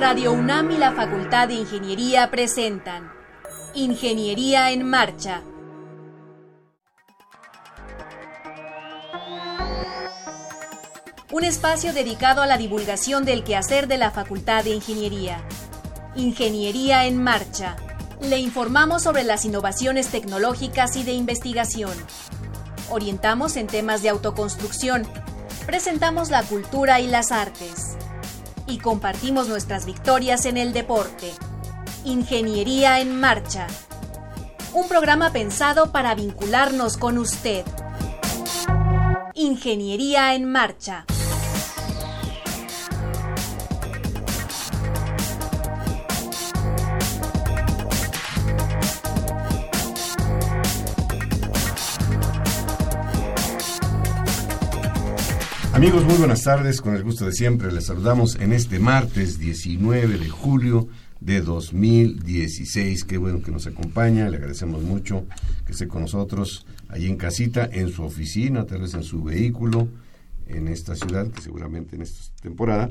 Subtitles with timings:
[0.00, 3.12] Radio UNAM y la Facultad de Ingeniería presentan
[3.74, 5.42] Ingeniería en Marcha.
[11.30, 15.42] Un espacio dedicado a la divulgación del quehacer de la Facultad de Ingeniería.
[16.14, 17.76] Ingeniería en Marcha.
[18.22, 21.92] Le informamos sobre las innovaciones tecnológicas y de investigación.
[22.88, 25.06] Orientamos en temas de autoconstrucción.
[25.66, 27.89] Presentamos la cultura y las artes.
[28.70, 31.32] Y compartimos nuestras victorias en el deporte.
[32.04, 33.66] Ingeniería en Marcha.
[34.72, 37.64] Un programa pensado para vincularnos con usted.
[39.34, 41.04] Ingeniería en Marcha.
[55.80, 56.82] Amigos, muy buenas tardes.
[56.82, 60.88] Con el gusto de siempre les saludamos en este martes 19 de julio
[61.20, 63.04] de 2016.
[63.04, 64.28] Qué bueno que nos acompaña.
[64.28, 65.24] Le agradecemos mucho
[65.64, 69.88] que esté con nosotros allí en casita, en su oficina, tal vez en su vehículo,
[70.48, 72.90] en esta ciudad que seguramente en esta temporada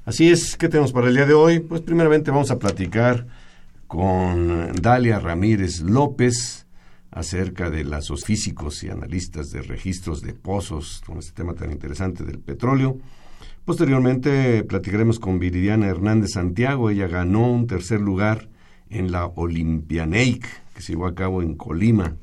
[0.06, 1.60] Así es, ¿qué tenemos para el día de hoy?
[1.60, 3.27] Pues primeramente vamos a platicar
[3.86, 6.66] con Dalia Ramírez López
[7.11, 12.22] acerca de los físicos y analistas de registros de pozos, con este tema tan interesante
[12.22, 12.98] del petróleo.
[13.64, 18.50] Posteriormente platicaremos con Viridiana Hernández Santiago, ella ganó un tercer lugar
[18.91, 22.16] en la Olympianeic, que se llevó a cabo en Colima.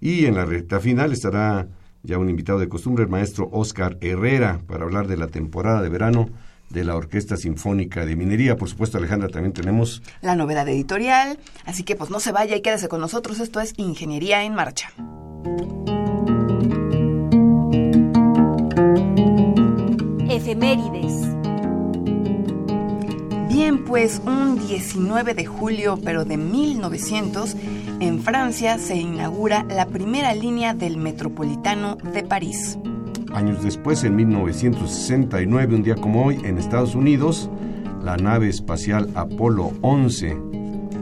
[0.00, 1.68] Y en la recta final estará
[2.02, 5.88] ya un invitado de costumbre, el maestro Oscar Herrera, para hablar de la temporada de
[5.88, 6.28] verano
[6.72, 8.56] de la Orquesta Sinfónica de Minería.
[8.56, 12.62] Por supuesto, Alejandra, también tenemos la novedad editorial, así que pues no se vaya y
[12.62, 13.40] quédese con nosotros.
[13.40, 14.90] Esto es Ingeniería en Marcha.
[20.28, 21.32] Efemérides.
[23.48, 27.54] Bien, pues un 19 de julio, pero de 1900,
[28.00, 32.78] en Francia se inaugura la primera línea del Metropolitano de París.
[33.34, 37.48] Años después, en 1969, un día como hoy, en Estados Unidos,
[38.02, 40.36] la nave espacial Apolo 11,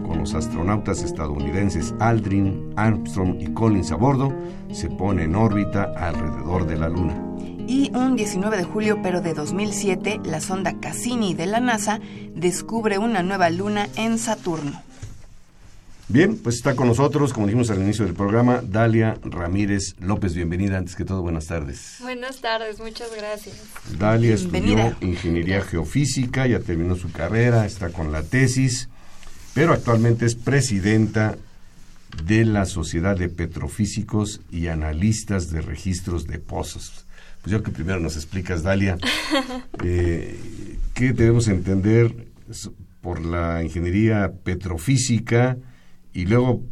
[0.07, 4.33] con los astronautas estadounidenses Aldrin, Armstrong y Collins a bordo,
[4.71, 7.21] se pone en órbita alrededor de la Luna.
[7.67, 12.01] Y un 19 de julio, pero de 2007, la sonda Cassini de la NASA
[12.35, 14.81] descubre una nueva luna en Saturno.
[16.13, 20.35] Bien, pues está con nosotros, como dijimos al inicio del programa, Dalia Ramírez López.
[20.35, 21.99] Bienvenida, antes que todo, buenas tardes.
[22.01, 23.57] Buenas tardes, muchas gracias.
[23.97, 28.89] Dalia estudió Ingeniería Geofísica, ya terminó su carrera, está con la tesis,
[29.55, 31.39] pero actualmente es presidenta
[32.25, 37.07] de la Sociedad de Petrofísicos y Analistas de Registros de Pozos.
[37.41, 38.99] Pues yo que primero nos explicas, Dalia,
[39.85, 40.37] eh,
[40.93, 42.27] ¿qué debemos entender
[43.01, 45.57] por la ingeniería petrofísica?
[46.13, 46.63] Y luego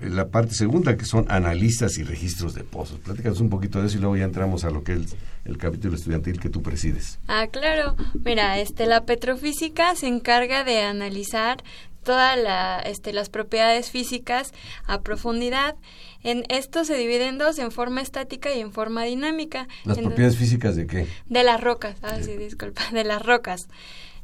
[0.00, 3.00] la parte segunda, que son analistas y registros de pozos.
[3.00, 5.96] Platícanos un poquito de eso y luego ya entramos a lo que es el, capítulo
[5.96, 7.18] estudiantil que tú presides.
[7.28, 7.96] Ah, claro.
[8.24, 11.62] Mira, este, la petrofísica se encarga de analizar
[12.02, 14.52] todas la, este, las propiedades físicas
[14.86, 15.76] a profundidad.
[16.22, 19.66] En esto se divide en dos, en forma estática y en forma dinámica.
[19.84, 21.06] ¿Las propiedades físicas de qué?
[21.26, 21.96] De las rocas.
[22.02, 23.68] Ah, sí, disculpa, de las rocas.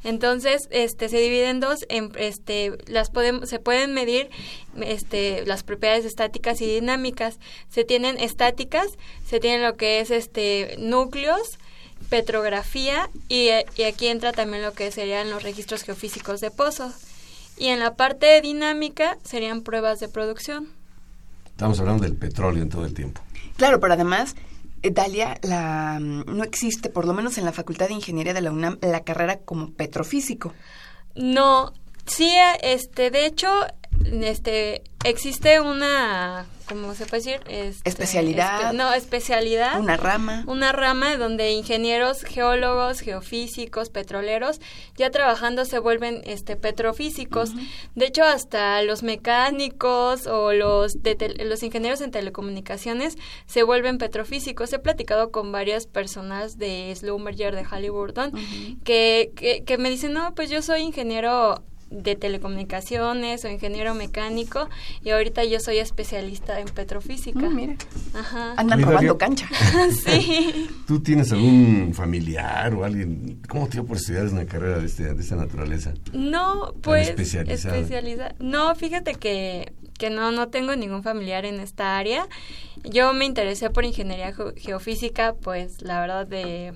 [0.03, 4.29] Entonces, este se divide en dos, en, este las podemos se pueden medir
[4.81, 7.39] este las propiedades estáticas y dinámicas.
[7.69, 8.87] Se tienen estáticas,
[9.25, 11.57] se tienen lo que es este núcleos,
[12.09, 16.93] petrografía y, y aquí entra también lo que serían los registros geofísicos de pozos.
[17.57, 20.67] Y en la parte dinámica serían pruebas de producción.
[21.45, 23.21] Estamos hablando del petróleo en todo el tiempo.
[23.57, 24.35] Claro, pero además
[24.91, 28.51] Dalia, la, mm, no existe, por lo menos en la Facultad de Ingeniería de la
[28.51, 30.53] UNAM, la carrera como petrofísico.
[31.15, 31.73] No,
[32.05, 32.31] sí,
[32.61, 33.49] este, de hecho,
[34.05, 37.41] este, existe una ¿cómo se puede decir?
[37.47, 38.73] Este, especialidad.
[38.73, 39.79] no, especialidad.
[39.79, 40.43] Una rama.
[40.47, 44.59] Una rama donde ingenieros, geólogos, geofísicos, petroleros,
[44.95, 47.51] ya trabajando se vuelven este petrofísicos.
[47.95, 50.97] De hecho, hasta los mecánicos o los,
[51.39, 54.73] los ingenieros en telecomunicaciones se vuelven petrofísicos.
[54.73, 58.31] He platicado con varias personas de Slumberger, de Halliburton,
[58.83, 64.69] que, que, que me dicen, no, pues yo soy ingeniero de telecomunicaciones o ingeniero mecánico
[65.03, 67.39] y ahorita yo soy especialista en petrofísica.
[67.49, 67.75] Mm, mira.
[68.13, 68.53] Ajá.
[68.57, 69.17] Andan Oye, robando Darío.
[69.17, 69.47] cancha.
[70.05, 70.67] sí.
[70.87, 73.41] ¿Tú tienes algún familiar o alguien?
[73.47, 75.93] ¿Cómo te dio por estudiar una carrera de, este, de esta naturaleza?
[76.13, 77.77] No, pues especializada.
[77.77, 82.27] especializa- No, fíjate que, que no, no tengo ningún familiar en esta área.
[82.83, 86.73] Yo me interesé por ingeniería geo- geofísica, pues la verdad de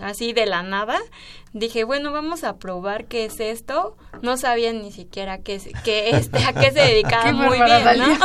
[0.00, 0.98] así de la nada.
[1.52, 3.96] Dije, bueno, vamos a probar qué es esto.
[4.22, 7.98] No sabía ni siquiera qué, es- qué este, a qué se dedicaba Qué muy bien,
[7.98, 8.18] ¿no?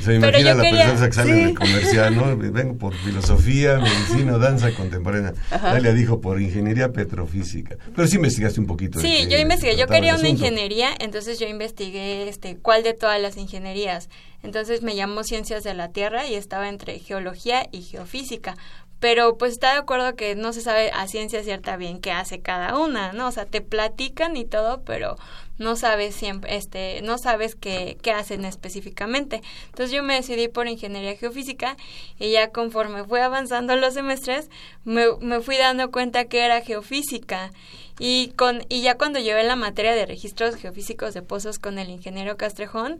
[0.00, 1.44] Se Pero imagina yo la quería- persona que sale Sí.
[1.44, 2.36] de comercial, ¿no?
[2.36, 5.34] Vengo por filosofía, medicina, danza contemporánea.
[5.50, 7.76] Dalia dijo por ingeniería petrofísica.
[7.94, 8.98] Pero sí investigaste un poquito.
[8.98, 13.36] Sí, yo investigué, yo quería una ingeniería, entonces yo investigué este cuál de todas las
[13.36, 14.08] ingenierías.
[14.42, 18.56] Entonces me llamó Ciencias de la Tierra y estaba entre geología y geofísica.
[19.02, 22.40] Pero pues está de acuerdo que no se sabe a ciencia cierta bien qué hace
[22.40, 23.26] cada una, ¿no?
[23.26, 25.16] O sea, te platican y todo, pero
[25.62, 29.42] no sabes siempre, este, no sabes qué, qué hacen específicamente.
[29.66, 31.76] Entonces yo me decidí por ingeniería geofísica
[32.18, 34.50] y ya conforme fui avanzando los semestres,
[34.84, 37.52] me, me fui dando cuenta que era geofísica.
[37.98, 41.90] Y, con, y ya cuando llevé la materia de registros geofísicos de pozos con el
[41.90, 42.98] ingeniero Castrejón,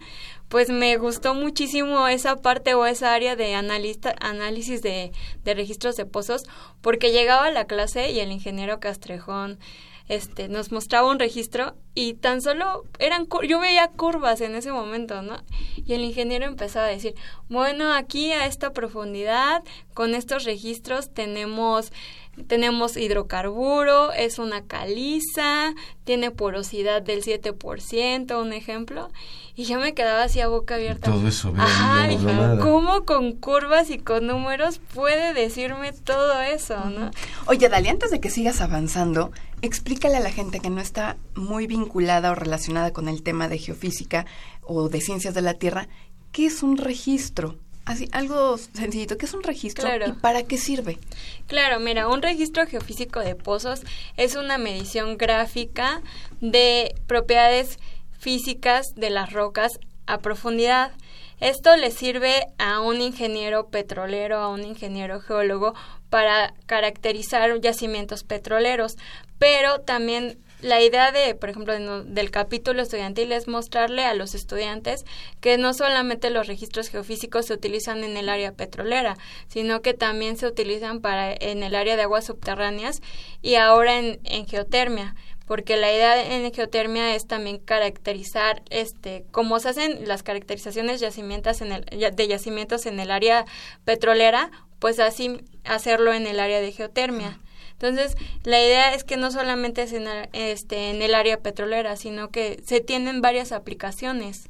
[0.48, 5.10] pues me gustó muchísimo esa parte o esa área de análisis de,
[5.44, 6.42] de registros de pozos,
[6.82, 9.58] porque llegaba a la clase y el ingeniero Castrejón
[10.08, 15.22] este, nos mostraba un registro y tan solo eran, yo veía curvas en ese momento,
[15.22, 15.42] ¿no?
[15.76, 17.14] Y el ingeniero empezaba a decir,
[17.48, 19.62] bueno, aquí a esta profundidad,
[19.94, 21.92] con estos registros tenemos
[22.46, 25.74] tenemos hidrocarburo, es una caliza,
[26.04, 29.10] tiene porosidad del 7%, un ejemplo.
[29.54, 31.10] Y yo me quedaba así a boca abierta.
[31.10, 32.58] todo eso, Ajá, no.
[32.62, 37.10] ¿cómo con curvas y con números puede decirme todo eso, no?
[37.46, 39.30] Oye, Dalia, antes de que sigas avanzando,
[39.60, 43.58] explícale a la gente que no está muy vinculada o relacionada con el tema de
[43.58, 44.24] geofísica
[44.62, 45.86] o de ciencias de la Tierra,
[46.32, 47.56] ¿qué es un registro?
[47.84, 50.06] Así, algo sencillito, ¿qué es un registro Claro.
[50.08, 50.98] y para qué sirve?
[51.48, 53.80] Claro, mira, un registro geofísico de pozos
[54.16, 56.00] es una medición gráfica
[56.40, 57.78] de propiedades
[58.18, 59.72] físicas de las rocas
[60.06, 60.92] a profundidad.
[61.40, 65.74] Esto le sirve a un ingeniero petrolero, a un ingeniero geólogo
[66.08, 68.96] para caracterizar yacimientos petroleros,
[69.40, 74.34] pero también la idea de, por ejemplo, de del capítulo estudiantil es mostrarle a los
[74.34, 75.04] estudiantes
[75.40, 79.16] que no solamente los registros geofísicos se utilizan en el área petrolera,
[79.48, 83.02] sino que también se utilizan para en el área de aguas subterráneas
[83.42, 85.14] y ahora en, geotermia
[85.46, 91.60] porque la idea en geotermia es también caracterizar este cómo se hacen las caracterizaciones yacimientos
[91.60, 93.44] en el, de yacimientos en el área
[93.84, 97.40] petrolera pues así hacerlo en el área de geotermia
[97.82, 102.30] entonces la idea es que no solamente es en, este en el área petrolera sino
[102.30, 104.48] que se tienen varias aplicaciones.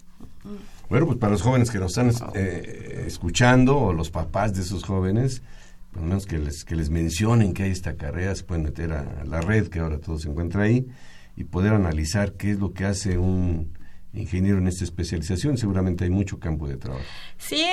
[0.91, 4.85] Bueno, pues para los jóvenes que nos están eh, escuchando o los papás de esos
[4.85, 5.43] jóvenes,
[5.91, 8.93] por lo menos que les, que les mencionen que hay esta carrera, se pueden meter
[8.93, 10.87] a, la red que ahora todo se encuentra ahí
[11.35, 13.73] y poder analizar qué es lo que hace un
[14.15, 15.59] ingeniero en esta especialización.
[15.59, 17.05] Seguramente hay mucho campo de trabajo.
[17.39, 17.65] Sí,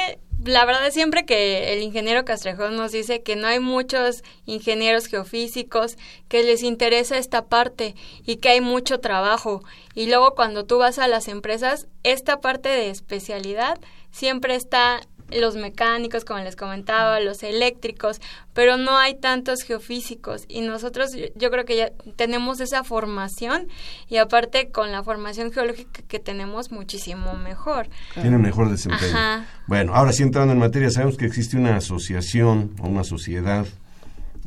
[0.43, 5.07] la verdad es siempre que el ingeniero Castrejón nos dice que no hay muchos ingenieros
[5.07, 5.97] geofísicos
[6.27, 7.95] que les interesa esta parte
[8.25, 9.63] y que hay mucho trabajo.
[9.95, 13.79] Y luego cuando tú vas a las empresas, esta parte de especialidad
[14.11, 18.19] siempre está los mecánicos, como les comentaba, los eléctricos,
[18.53, 23.67] pero no hay tantos geofísicos y nosotros yo- yo creo que ya tenemos esa formación
[24.07, 27.89] y aparte con la formación geológica que tenemos muchísimo mejor.
[28.13, 29.11] Tienen mejor desempeño.
[29.15, 29.45] Ajá.
[29.67, 33.65] Bueno, ahora sí entrando en materia, sabemos que existe una asociación o una sociedad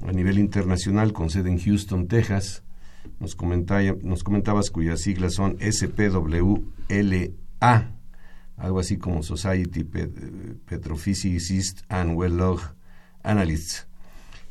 [0.07, 2.63] a nivel internacional con sede en Houston, Texas.
[3.21, 6.61] Nos, comentaya- nos comentabas cuyas siglas son SPWLA,
[8.63, 12.61] algo así como Society Pet- Petrophysicists and Well Log
[13.23, 13.87] Analysts.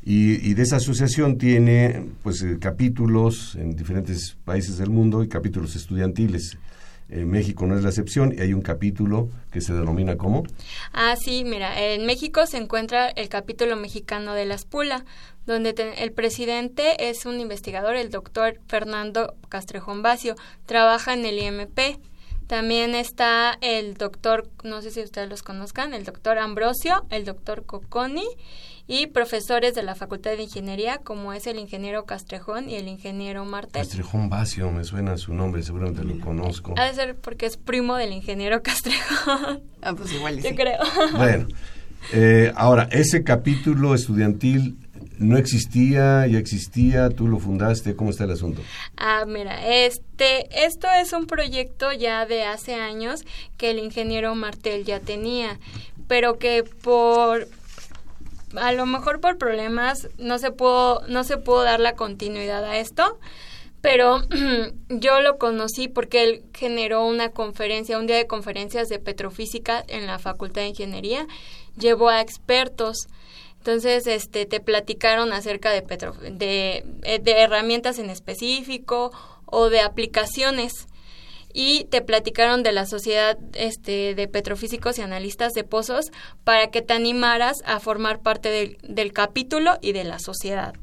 [0.04, 5.28] Y, y de esa asociación tiene pues eh, capítulos en diferentes países del mundo y
[5.28, 6.58] capítulos estudiantiles.
[7.08, 10.44] En México no es la excepción y hay un capítulo que se denomina como
[10.92, 15.04] Ah, sí, mira, en México se encuentra el capítulo mexicano de la Espula,
[15.46, 21.78] donde el presidente es un investigador, el doctor Fernando Castrejón Bacio, trabaja en el IMP.
[22.56, 27.64] También está el doctor, no sé si ustedes los conozcan, el doctor Ambrosio, el doctor
[27.64, 28.26] Cocconi
[28.86, 33.46] y profesores de la Facultad de Ingeniería, como es el ingeniero Castrejón y el ingeniero
[33.46, 33.80] Martel.
[33.80, 36.74] Castrejón Bacio, me suena su nombre, seguramente lo conozco.
[36.76, 40.54] Ha de ser porque es primo del ingeniero Castrejón, Ah, pues igual yo sí.
[40.54, 40.80] creo.
[41.16, 41.46] Bueno,
[42.12, 44.76] eh, ahora, ese capítulo estudiantil
[45.18, 48.62] no existía, ya existía, tú lo fundaste, ¿cómo está el asunto?
[48.96, 53.24] Ah, mira, este, esto es un proyecto ya de hace años
[53.56, 55.58] que el ingeniero Martel ya tenía,
[56.08, 57.48] pero que por
[58.56, 62.76] a lo mejor por problemas no se pudo no se pudo dar la continuidad a
[62.76, 63.18] esto
[63.82, 64.22] pero
[64.88, 70.06] yo lo conocí porque él generó una conferencia, un día de conferencias de petrofísica en
[70.06, 71.26] la Facultad de Ingeniería,
[71.76, 73.08] llevó a expertos.
[73.62, 79.12] Entonces, este, te platicaron acerca de, petro, de, eh, de herramientas en específico
[79.46, 80.88] o de aplicaciones.
[81.54, 86.10] Y te platicaron de la sociedad este, de petrofísicos y analistas de pozos
[86.42, 90.74] para que te animaras a formar parte del, del capítulo y de la sociedad.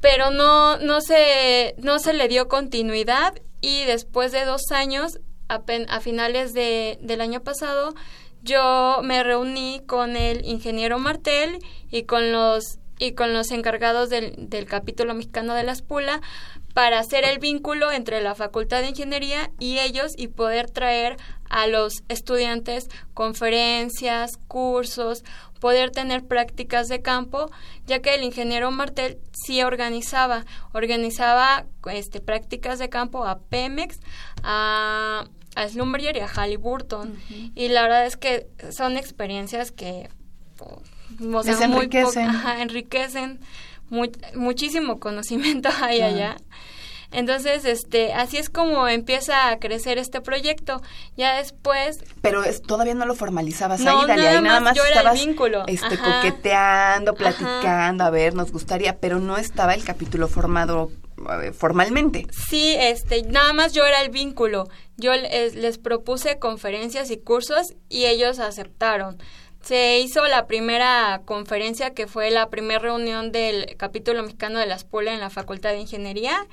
[0.00, 5.62] Pero no, no, se, no se le dio continuidad y después de dos años, a,
[5.88, 7.94] a finales de, del año pasado,
[8.42, 11.58] yo me reuní con el ingeniero Martel
[11.90, 16.20] y con los y con los encargados del, del capítulo mexicano de la Espula
[16.74, 21.16] para hacer el vínculo entre la Facultad de Ingeniería y ellos y poder traer
[21.48, 25.24] a los estudiantes conferencias, cursos,
[25.60, 27.50] poder tener prácticas de campo,
[27.86, 33.98] ya que el ingeniero Martel sí organizaba, organizaba este, prácticas de campo a Pemex,
[34.42, 35.24] a,
[35.54, 37.18] a Slumberger y a Halliburton.
[37.54, 40.08] Y la verdad es que son experiencias que
[40.60, 40.82] o
[41.20, 42.30] enriquecen.
[42.58, 43.40] enriquecen
[44.34, 46.36] muchísimo conocimiento hay allá.
[47.10, 50.82] Entonces, este, así es como empieza a crecer este proyecto.
[51.16, 52.04] Ya después.
[52.20, 55.64] Pero todavía no lo formalizabas ahí, Dalia, nada, nada más yo era el vínculo.
[55.66, 60.90] Este, coqueteando, platicando, a ver, nos gustaría, pero no estaba el capítulo formado
[61.52, 62.26] formalmente.
[62.30, 64.68] Sí, este, nada más yo era el vínculo.
[64.96, 69.18] Yo les, propuse conferencias y cursos y ellos aceptaron
[69.60, 74.78] se hizo la primera conferencia que fue la primera reunión del capítulo mexicano de la
[74.78, 76.46] SPULA en la Facultad de Ingeniería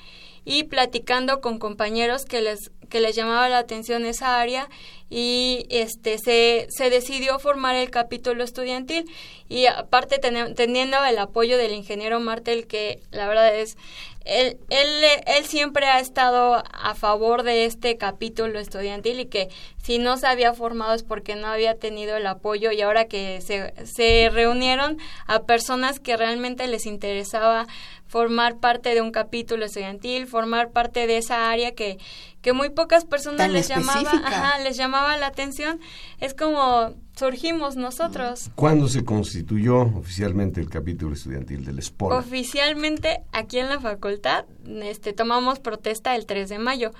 [0.43, 4.69] y platicando con compañeros que les que les llamaba la atención esa área
[5.09, 9.09] y este se, se decidió formar el capítulo estudiantil
[9.49, 13.77] y aparte teniendo el apoyo del ingeniero Martel que la verdad es
[14.25, 14.87] él, él,
[15.27, 19.49] él siempre ha estado a favor de este capítulo estudiantil y que
[19.81, 23.39] si no se había formado es porque no había tenido el apoyo y ahora que
[23.41, 27.67] se, se reunieron a personas que realmente les interesaba
[28.07, 31.99] formar parte de un capítulo estudiantil, formar parte de esa área que,
[32.41, 35.79] que muy pocas personas les llamaba, ajá, les llamaba la atención,
[36.19, 38.51] es como surgimos nosotros.
[38.55, 42.13] ¿Cuándo se constituyó oficialmente el capítulo estudiantil del SPOL?
[42.13, 44.45] Oficialmente aquí en la facultad
[44.81, 46.91] este, tomamos protesta el 3 de mayo,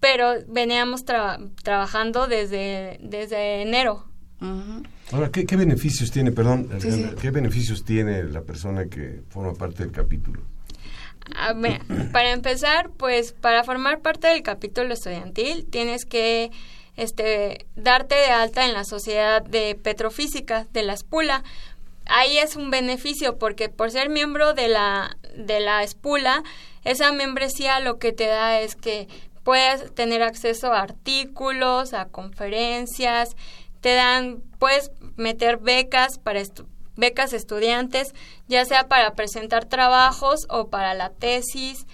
[0.00, 4.04] pero veníamos trabajando desde, desde enero.
[5.10, 6.68] Ahora, ¿qué, beneficios tiene, perdón,
[7.20, 10.42] qué beneficios tiene la persona que forma parte del capítulo?
[12.12, 16.50] para empezar, pues para formar parte del capítulo estudiantil tienes que
[16.98, 21.44] este, darte de alta en la sociedad de petrofísica de la Espula.
[22.06, 26.42] Ahí es un beneficio porque por ser miembro de la, de la Espula,
[26.84, 29.06] esa membresía lo que te da es que
[29.44, 33.36] puedes tener acceso a artículos, a conferencias,
[33.80, 36.42] te dan, puedes meter becas para
[36.96, 38.12] becas estudiantes,
[38.48, 41.86] ya sea para presentar trabajos o para la tesis.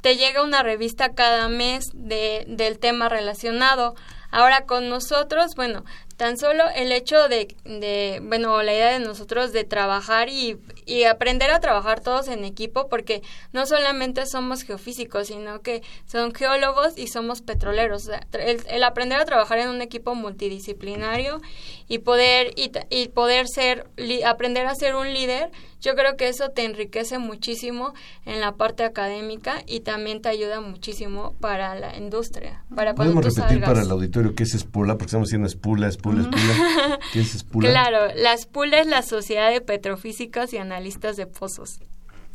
[0.00, 3.94] Te llega una revista cada mes de, del tema relacionado.
[4.30, 5.84] Ahora con nosotros, bueno,
[6.16, 11.04] tan solo el hecho de, de bueno, la idea de nosotros de trabajar y, y,
[11.04, 13.22] aprender a trabajar todos en equipo, porque
[13.52, 18.10] no solamente somos geofísicos, sino que son geólogos y somos petroleros.
[18.32, 21.40] el, aprender a trabajar en un equipo multidisciplinario
[21.88, 23.86] y poder, y, y poder ser,
[24.24, 27.94] aprender a ser un líder, yo creo que eso te enriquece muchísimo
[28.26, 32.64] en la parte académica y también te ayuda muchísimo para la industria.
[32.74, 34.94] Para ¿Podemos repetir para el auditorio qué es Espula?
[34.94, 36.98] Porque estamos diciendo Espula, Espula, Espula.
[37.12, 37.70] ¿Qué es Espula?
[37.70, 40.69] Claro, la Espula es la Sociedad de Petrofísicos y Analistas
[41.16, 41.80] de Pozos.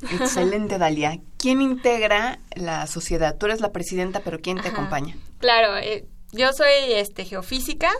[0.01, 1.19] Excelente, Dalia.
[1.37, 3.37] ¿Quién integra la sociedad?
[3.37, 5.15] Tú eres la presidenta, pero ¿quién te acompaña?
[5.39, 7.91] Claro, eh, yo soy este geofísica,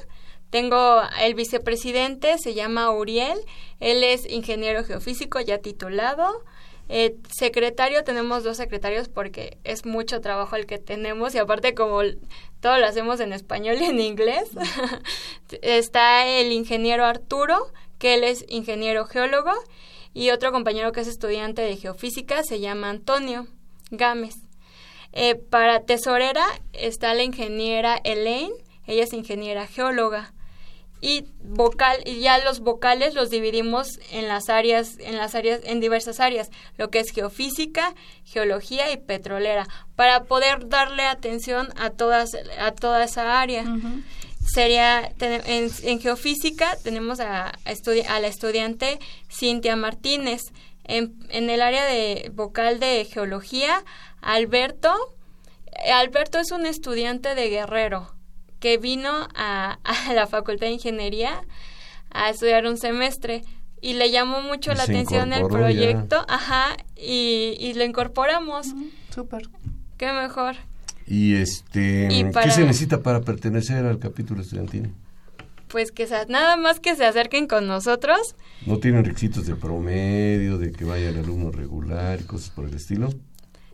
[0.49, 3.37] tengo el vicepresidente, se llama Uriel,
[3.79, 6.43] él es ingeniero geofísico ya titulado.
[6.87, 12.01] Eh, secretario, tenemos dos secretarios porque es mucho trabajo el que tenemos y aparte como
[12.59, 14.49] todo lo hacemos en español y en inglés,
[15.61, 17.57] está el ingeniero Arturo,
[17.97, 19.51] que él es ingeniero geólogo,
[20.15, 23.47] y otro compañero que es estudiante de geofísica se llama Antonio
[23.91, 24.35] Gámez.
[25.11, 28.53] Eh, para tesorera está la ingeniera Elaine,
[28.87, 30.33] ella es ingeniera geóloga.
[31.01, 35.81] y vocal y ya los vocales los dividimos en las áreas en las áreas en
[35.81, 37.93] diversas áreas lo que es geofísica
[38.23, 39.67] geología y petrolera
[39.97, 43.65] para poder darle atención a todas a toda esa área
[44.45, 48.99] sería en, geofísica tenemos a, a, la estudiante
[49.29, 50.41] Cintia Martínez
[50.83, 53.83] en, en el área de vocal de geología
[54.21, 54.93] Alberto
[55.93, 58.15] Alberto es un estudiante de Guerrero
[58.59, 59.77] que vino a,
[60.13, 61.41] la Facultad de Ingeniería
[62.11, 63.43] a estudiar un semestre
[63.81, 68.67] y le llamó mucho la atención el proyecto, ajá, y, y, lo incorporamos.
[69.13, 69.49] Súper.
[69.97, 70.55] Qué mejor.
[71.07, 72.07] Y este,
[72.43, 74.93] ¿qué se necesita para pertenecer al capítulo estudiantil?
[75.67, 78.35] Pues que nada más que se acerquen con nosotros.
[78.65, 82.73] ¿No tienen requisitos de promedio, de que vaya el alumno regular y cosas por el
[82.73, 83.09] estilo?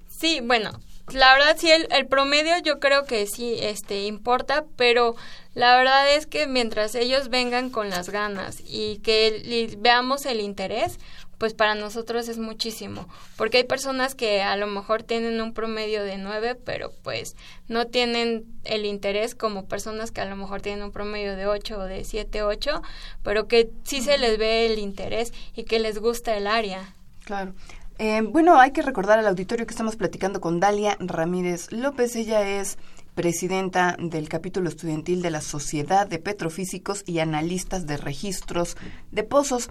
[0.08, 0.72] Sí, bueno,
[1.10, 5.16] la verdad sí el, el, promedio yo creo que sí este importa pero
[5.56, 11.00] la verdad es que mientras ellos vengan con las ganas y que veamos el interés
[11.42, 16.04] pues para nosotros es muchísimo porque hay personas que a lo mejor tienen un promedio
[16.04, 17.36] de nueve pero pues
[17.68, 21.80] no tienen el interés como personas que a lo mejor tienen un promedio de ocho
[21.80, 22.84] o de siete ocho
[23.24, 26.94] pero que sí se les ve el interés y que les gusta el área
[27.26, 27.54] Claro.
[27.98, 32.16] Eh, bueno, hay que recordar al auditorio que estamos platicando con Dalia Ramírez López.
[32.16, 32.78] Ella es
[33.16, 38.76] presidenta del capítulo estudiantil de la Sociedad de Petrofísicos y Analistas de Registros
[39.12, 39.70] de Pozos.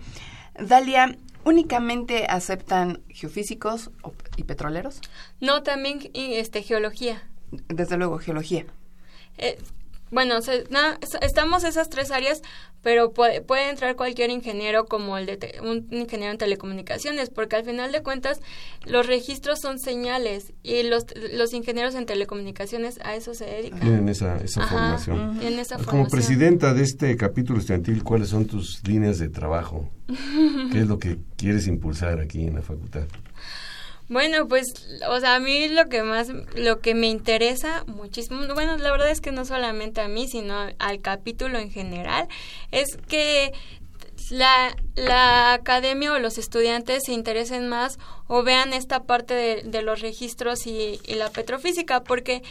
[0.58, 3.90] Dalia, ¿únicamente aceptan geofísicos
[4.36, 5.00] y petroleros?
[5.40, 7.22] No, también este, geología.
[7.68, 8.66] Desde luego, geología.
[9.38, 9.58] Eh,
[10.10, 10.36] bueno,
[11.20, 12.42] estamos esas tres áreas,
[12.82, 17.64] pero puede, puede, entrar cualquier ingeniero como el de un ingeniero en telecomunicaciones, porque al
[17.64, 18.40] final de cuentas
[18.86, 23.80] los registros son señales y los, los ingenieros en telecomunicaciones a eso se dedican.
[23.80, 25.38] Tienen esa, esa formación.
[25.86, 29.90] como presidenta de este capítulo estudiantil, ¿cuáles son tus líneas de trabajo?
[30.72, 33.04] ¿Qué es lo que quieres impulsar aquí en la facultad?
[34.10, 34.66] Bueno, pues,
[35.08, 39.08] o sea, a mí lo que más, lo que me interesa muchísimo, bueno, la verdad
[39.08, 42.26] es que no solamente a mí, sino al capítulo en general,
[42.72, 43.52] es que
[44.30, 50.00] la, la academia o los estudiantes se interesen más o vean esta parte de, los
[50.00, 52.42] registros y, y, la petrofísica, porque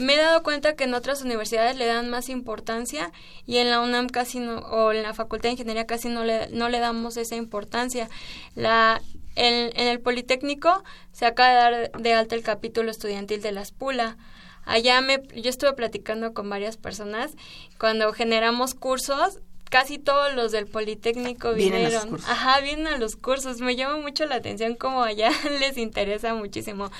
[0.00, 3.10] me he dado cuenta que en otras universidades le dan más importancia
[3.44, 6.48] y en la UNAM casi no, o en la Facultad de Ingeniería casi no le,
[6.50, 8.08] no le damos esa importancia.
[8.54, 9.02] La,
[9.38, 14.16] en, el Politécnico se acaba de dar de alta el capítulo estudiantil de la Espula.
[14.64, 17.32] Allá me, yo estuve platicando con varias personas.
[17.78, 19.38] Cuando generamos cursos,
[19.70, 22.16] casi todos los del Politécnico vinieron.
[22.26, 23.60] Ajá, vienen a los cursos.
[23.60, 26.90] Me llama mucho la atención cómo allá les interesa muchísimo.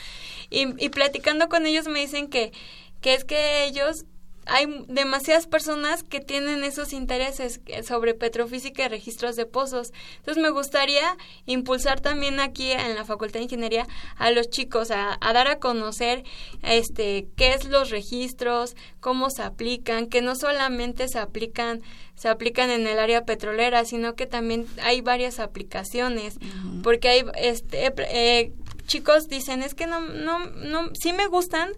[0.48, 2.52] Y, y platicando con ellos me dicen que,
[3.00, 4.04] que es que ellos
[4.48, 9.92] hay demasiadas personas que tienen esos intereses sobre petrofísica y registros de pozos.
[10.16, 15.18] Entonces me gustaría impulsar también aquí en la Facultad de Ingeniería a los chicos a,
[15.20, 16.24] dar a conocer
[16.62, 21.82] este qué es los registros, cómo se aplican, que no solamente se aplican
[22.16, 26.34] se aplican en el área petrolera, sino que también hay varias aplicaciones,
[26.82, 28.52] porque hay este eh,
[28.86, 31.70] chicos dicen es que no no no sí me gustan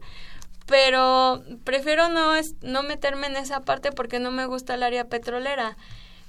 [0.71, 5.77] pero prefiero no, no meterme en esa parte porque no me gusta el área petrolera.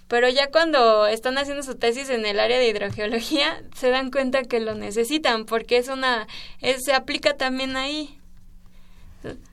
[0.07, 4.43] Pero ya cuando están haciendo su tesis en el área de hidrogeología, se dan cuenta
[4.43, 6.27] que lo necesitan porque es una,
[6.59, 8.17] se aplica también ahí.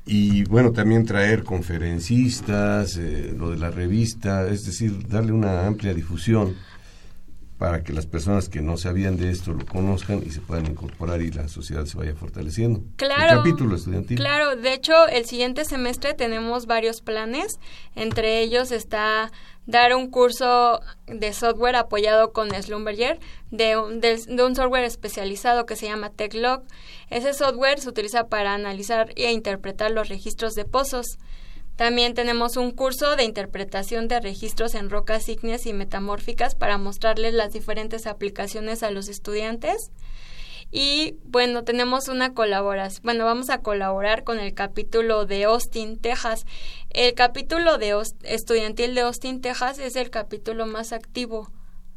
[0.06, 5.92] Y bueno, también traer conferencistas, eh, lo de la revista, es decir, darle una amplia
[5.92, 6.56] difusión
[7.58, 11.20] para que las personas que no sabían de esto lo conozcan y se puedan incorporar
[11.20, 12.82] y la sociedad se vaya fortaleciendo.
[12.96, 13.32] Claro.
[13.32, 14.16] El capítulo estudiantil.
[14.16, 17.58] Claro, de hecho, el siguiente semestre tenemos varios planes.
[17.96, 19.32] Entre ellos está
[19.66, 23.18] dar un curso de software apoyado con Slumberger
[23.50, 26.62] de un, de, de un software especializado que se llama TechLog.
[27.10, 31.18] Ese software se utiliza para analizar e interpretar los registros de pozos.
[31.78, 37.34] También tenemos un curso de interpretación de registros en rocas ígneas y metamórficas para mostrarles
[37.34, 39.92] las diferentes aplicaciones a los estudiantes.
[40.72, 46.46] Y bueno, tenemos una colaboración, bueno, vamos a colaborar con el capítulo de Austin, Texas.
[46.90, 51.48] El capítulo de estudiantil de Austin, Texas es el capítulo más activo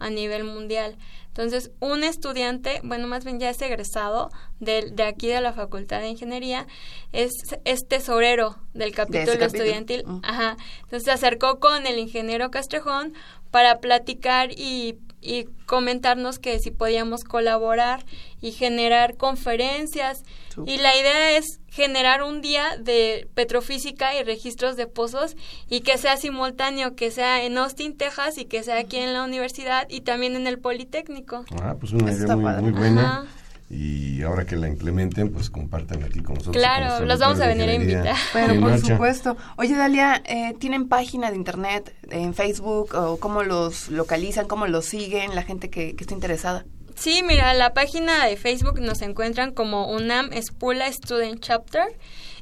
[0.01, 0.97] a nivel mundial.
[1.27, 6.01] Entonces, un estudiante, bueno, más bien ya es egresado de, de aquí de la Facultad
[6.01, 6.67] de Ingeniería,
[7.13, 7.31] es,
[7.63, 10.03] es tesorero del capítulo estudiantil.
[10.05, 10.19] Mm.
[10.23, 10.57] Ajá.
[10.83, 13.13] Entonces se acercó con el ingeniero Castrejón
[13.49, 18.03] para platicar y, y comentarnos que si podíamos colaborar
[18.41, 20.23] y generar conferencias.
[20.65, 25.37] Y la idea es generar un día de petrofísica y registros de pozos
[25.69, 29.23] y que sea simultáneo, que sea en Austin, Texas y que sea aquí en la
[29.23, 31.45] universidad y también en el Politécnico.
[31.61, 33.27] Ah, pues una idea muy, buena.
[33.73, 36.61] Y ahora que la implementen, pues compartan aquí con nosotros.
[36.61, 38.17] Claro, los vamos a venir a invitar.
[38.33, 39.37] Bueno, por supuesto.
[39.55, 44.85] Oye, Dalia, eh, ¿tienen página de internet en Facebook o cómo los localizan, cómo los
[44.85, 46.65] siguen la gente que, que está interesada?
[46.95, 51.85] Sí, mira, la página de Facebook nos encuentran como UNAM Espula Student Chapter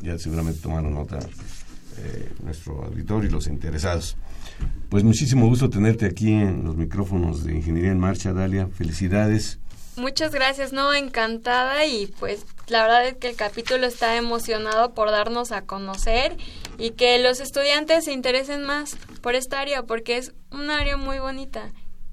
[0.00, 1.18] ya seguramente tomaron nota
[1.98, 4.16] eh, nuestro auditor y los interesados.
[4.88, 8.66] Pues muchísimo gusto tenerte aquí en los micrófonos de Ingeniería en Marcha, Dalia.
[8.68, 9.59] Felicidades.
[10.00, 15.10] Muchas gracias, no, encantada y pues la verdad es que el capítulo está emocionado por
[15.10, 16.38] darnos a conocer
[16.78, 21.18] y que los estudiantes se interesen más por esta área porque es un área muy
[21.18, 21.70] bonita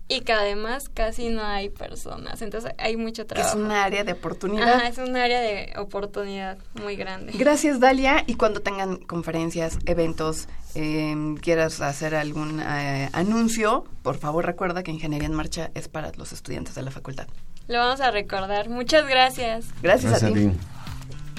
[0.09, 3.57] y que además casi no hay personas, entonces hay mucho trabajo.
[3.57, 4.85] Es un área de oportunidad.
[4.85, 7.31] es un área de oportunidad muy grande.
[7.37, 8.25] Gracias, Dalia.
[8.27, 14.91] Y cuando tengan conferencias, eventos, em, quieras hacer algún eh, anuncio, por favor recuerda que
[14.91, 17.27] Ingeniería en Marcha es para los estudiantes de la facultad.
[17.67, 18.69] Lo vamos a recordar.
[18.69, 19.65] Muchas gracias.
[19.81, 20.51] Gracias, a ti.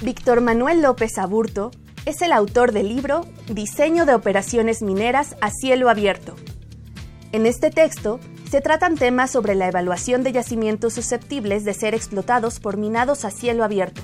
[0.03, 1.71] Víctor Manuel López Aburto
[2.05, 6.37] es el autor del libro Diseño de operaciones mineras a cielo abierto.
[7.33, 12.61] En este texto se tratan temas sobre la evaluación de yacimientos susceptibles de ser explotados
[12.61, 14.01] por minados a cielo abierto,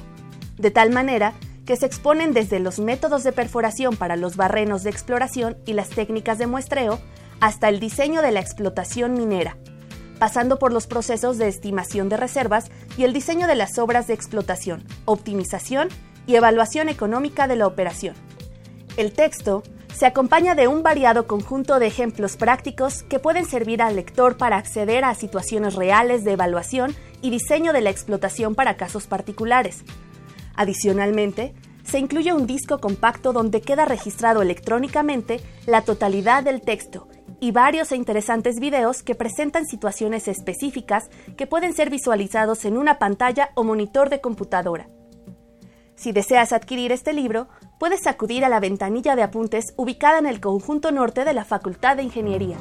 [0.58, 1.32] de tal manera
[1.64, 5.88] que se exponen desde los métodos de perforación para los barrenos de exploración y las
[5.88, 7.00] técnicas de muestreo
[7.40, 9.56] hasta el diseño de la explotación minera,
[10.24, 14.14] pasando por los procesos de estimación de reservas y el diseño de las obras de
[14.14, 15.88] explotación, optimización
[16.26, 18.14] y evaluación económica de la operación.
[18.96, 23.96] El texto se acompaña de un variado conjunto de ejemplos prácticos que pueden servir al
[23.96, 29.06] lector para acceder a situaciones reales de evaluación y diseño de la explotación para casos
[29.06, 29.84] particulares.
[30.54, 37.08] Adicionalmente, se incluye un disco compacto donde queda registrado electrónicamente la totalidad del texto
[37.44, 42.98] y varios e interesantes videos que presentan situaciones específicas que pueden ser visualizados en una
[42.98, 44.88] pantalla o monitor de computadora.
[45.94, 50.40] Si deseas adquirir este libro, puedes acudir a la ventanilla de apuntes ubicada en el
[50.40, 52.56] conjunto norte de la Facultad de Ingeniería.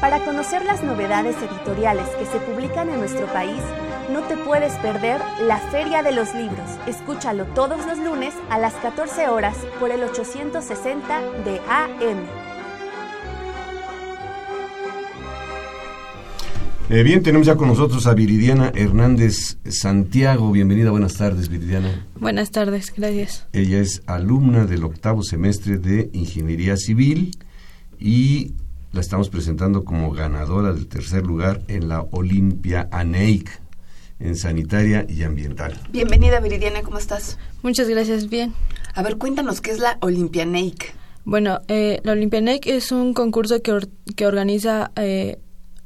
[0.00, 3.60] Para conocer las novedades editoriales que se publican en nuestro país,
[4.10, 6.68] no te puedes perder la Feria de los Libros.
[6.86, 12.48] Escúchalo todos los lunes a las 14 horas por el 860 de AM.
[16.90, 20.50] Eh, bien, tenemos ya con nosotros a Viridiana Hernández Santiago.
[20.52, 22.06] Bienvenida, buenas tardes, Viridiana.
[22.18, 23.46] Buenas tardes, gracias.
[23.52, 27.36] Ella es alumna del octavo semestre de Ingeniería Civil
[27.98, 28.54] y
[28.92, 33.67] la estamos presentando como ganadora del tercer lugar en la Olimpia ANEIC
[34.20, 35.78] en sanitaria y ambiental.
[35.90, 37.38] Bienvenida, Viridiana, ¿cómo estás?
[37.62, 38.54] Muchas gracias, bien.
[38.94, 40.94] A ver, cuéntanos, ¿qué es la Olimpia ANEIC?
[41.24, 43.78] Bueno, eh, la Olimpia ANEIC es un concurso que,
[44.16, 44.90] que organiza...
[44.96, 45.38] Eh,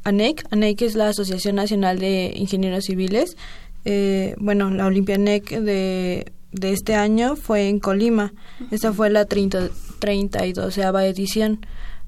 [0.05, 0.45] ANEC.
[0.51, 3.37] ANEC es la Asociación Nacional de Ingenieros Civiles.
[3.85, 8.33] Eh, bueno, la Olimpia ANEC de, de este año fue en Colima.
[8.71, 11.65] Esta fue la 30, 32 edición.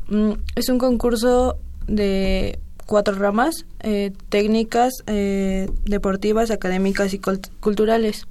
[0.08, 7.20] Mm, es un concurso de cuatro ramas, eh, técnicas, eh, deportivas, académicas y
[7.60, 8.26] culturales.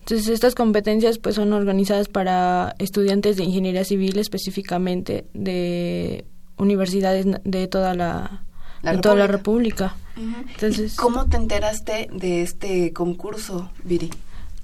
[0.00, 6.24] Entonces estas competencias pues son organizadas para estudiantes de ingeniería civil específicamente de
[6.56, 8.42] universidades de toda la
[8.82, 9.94] en toda la República.
[10.16, 14.10] Entonces, ¿Cómo te enteraste de este concurso, Viri?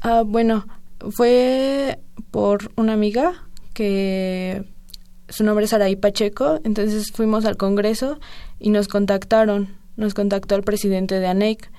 [0.00, 0.66] Ah, bueno,
[1.10, 4.64] fue por una amiga que
[5.28, 8.18] su nombre es Araí Pacheco, entonces fuimos al Congreso
[8.58, 11.70] y nos contactaron, nos contactó el presidente de ANEC,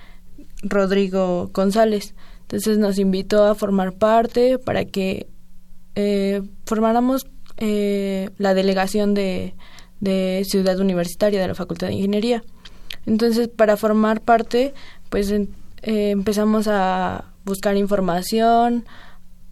[0.61, 2.15] Rodrigo González.
[2.41, 5.27] Entonces nos invitó a formar parte para que
[5.95, 9.53] eh, formáramos eh, la delegación de,
[9.99, 12.43] de Ciudad Universitaria de la Facultad de Ingeniería.
[13.05, 14.73] Entonces, para formar parte,
[15.09, 15.47] pues eh,
[15.81, 18.85] empezamos a buscar información,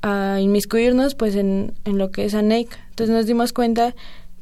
[0.01, 2.69] a inmiscuirnos pues en, en lo que es ANEC.
[2.89, 3.95] Entonces nos dimos cuenta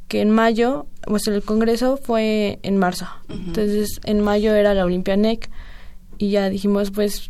[0.08, 3.08] que en mayo, pues el congreso fue en marzo.
[3.30, 5.50] Entonces en mayo era la Olimpia ANEC
[6.18, 7.28] y ya dijimos pues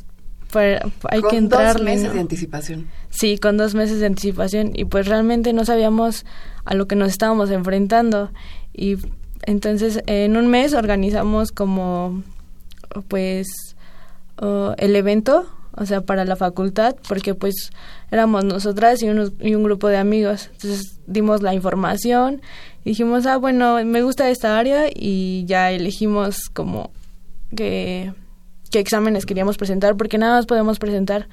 [1.10, 1.78] hay con que entrar.
[1.78, 2.88] dos meses de anticipación.
[3.10, 6.26] Sí, con dos meses de anticipación y pues realmente no sabíamos
[6.64, 8.32] a lo que nos estábamos enfrentando
[8.74, 8.98] y
[9.44, 12.24] entonces en un mes organizamos como
[13.08, 13.48] pues
[14.42, 17.72] uh, el evento, o sea, para la facultad, porque pues
[18.12, 20.50] éramos nosotras y, unos, y un grupo de amigos.
[20.54, 22.42] Entonces dimos la información
[22.86, 26.92] dijimos, ah, bueno, me gusta esta área y ya elegimos como
[27.56, 28.14] que
[28.72, 31.28] qué exámenes queríamos presentar, porque nada más podemos presentar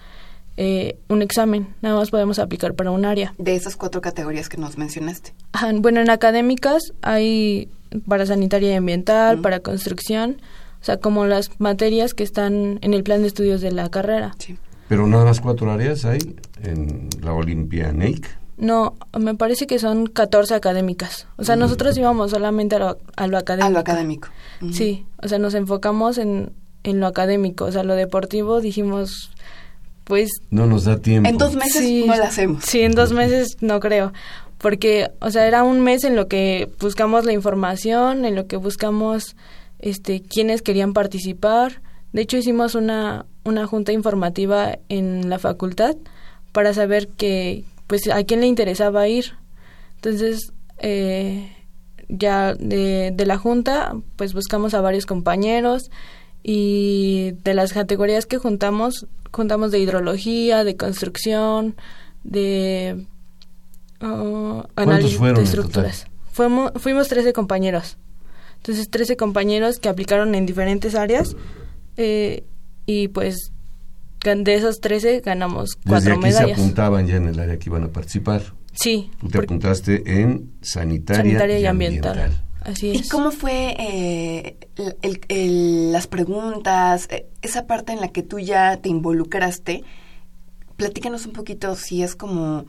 [0.56, 3.34] eh, un examen, nada más podemos aplicar para un área.
[3.38, 5.34] De esas cuatro categorías que nos mencionaste.
[5.74, 7.68] Bueno, en académicas hay
[8.08, 10.40] para sanitaria y ambiental, para construcción,
[10.82, 14.34] o sea, como las materias que están en el plan de estudios de la carrera.
[14.38, 14.58] Sí.
[14.88, 16.18] Pero nada más cuatro áreas hay
[16.62, 18.28] en la Olimpia NEIC.
[18.58, 21.26] No, me parece que son 14 académicas.
[21.36, 23.66] O sea, nosotros íbamos solamente a lo, a lo académico.
[23.66, 24.28] A lo académico.
[24.72, 26.52] Sí, o sea, nos enfocamos en,
[26.84, 27.64] en lo académico.
[27.64, 29.30] O sea, lo deportivo dijimos,
[30.04, 31.28] pues No nos da tiempo.
[31.28, 32.04] En dos meses Sí.
[32.06, 32.64] no la hacemos.
[32.64, 34.12] Sí, en dos meses no creo.
[34.58, 38.56] Porque, o sea, era un mes en lo que buscamos la información, en lo que
[38.56, 39.34] buscamos
[39.82, 41.82] este, quiénes querían participar.
[42.12, 45.96] De hecho, hicimos una, una junta informativa en la facultad
[46.52, 49.34] para saber que, pues, a quién le interesaba ir.
[49.96, 51.52] Entonces, eh,
[52.08, 55.90] ya de, de la junta, pues buscamos a varios compañeros
[56.42, 61.76] y de las categorías que juntamos, juntamos de hidrología, de construcción,
[62.24, 63.06] de
[64.00, 66.06] uh, análisis fueron de estructuras.
[66.32, 67.96] Fuimos, fuimos 13 compañeros.
[68.62, 71.34] Entonces, 13 compañeros que aplicaron en diferentes áreas
[71.96, 72.44] eh,
[72.86, 73.50] y pues
[74.24, 76.56] de esos 13 ganamos Desde cuatro aquí medallas.
[76.56, 78.42] se apuntaban ya en el área que iban a participar.
[78.72, 82.18] Sí, Tú te apuntaste en sanitaria, sanitaria y, y ambiental.
[82.20, 82.44] ambiental.
[82.60, 83.08] Así ¿Y es.
[83.10, 88.38] cómo fue eh, el- el- el- las preguntas, eh, esa parte en la que tú
[88.38, 89.82] ya te involucraste?
[90.76, 92.64] Platícanos un poquito si es como,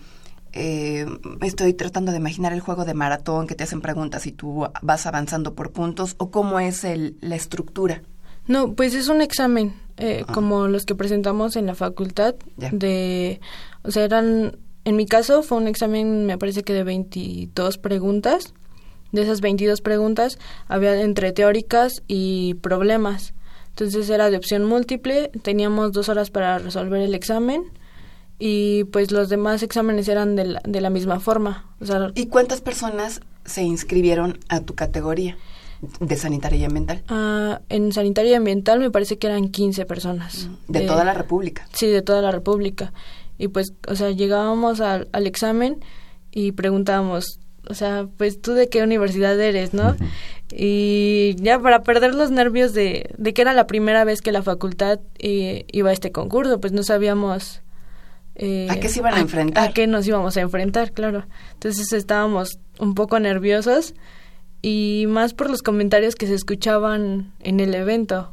[0.54, 1.06] eh,
[1.42, 5.06] estoy tratando de imaginar el juego de maratón que te hacen preguntas y tú vas
[5.08, 8.04] avanzando por puntos, o cómo es el, la estructura.
[8.48, 12.36] No, pues es un examen, eh, como los que presentamos en la facultad.
[12.58, 13.40] De,
[13.84, 18.54] o sea, eran, en mi caso fue un examen, me parece que de 22 preguntas.
[19.12, 23.34] De esas 22 preguntas había entre teóricas y problemas.
[23.70, 27.72] Entonces era de opción múltiple, teníamos dos horas para resolver el examen
[28.40, 31.66] y pues los demás exámenes eran de la, de la misma forma.
[31.80, 35.38] O sea, ¿Y cuántas personas se inscribieron a tu categoría
[36.00, 37.04] de sanitaria y ambiental?
[37.10, 40.50] ah, en sanitaria y ambiental me parece que eran 15 personas.
[40.68, 41.68] De toda la República.
[41.74, 42.94] Sí, de toda la República.
[43.38, 45.84] Y pues, o sea, llegábamos al, al examen
[46.32, 49.96] y preguntábamos, o sea, pues tú de qué universidad eres, ¿no?
[50.56, 54.44] Y ya para perder los nervios de, de que era la primera vez que la
[54.44, 57.62] facultad eh, iba a este concurso, pues no sabíamos...
[58.36, 59.70] eh, ¿A qué se iban a enfrentar?
[59.70, 61.26] A qué nos íbamos a enfrentar, claro.
[61.54, 63.94] Entonces estábamos un poco nerviosos
[64.62, 68.32] y más por los comentarios que se escuchaban en el evento.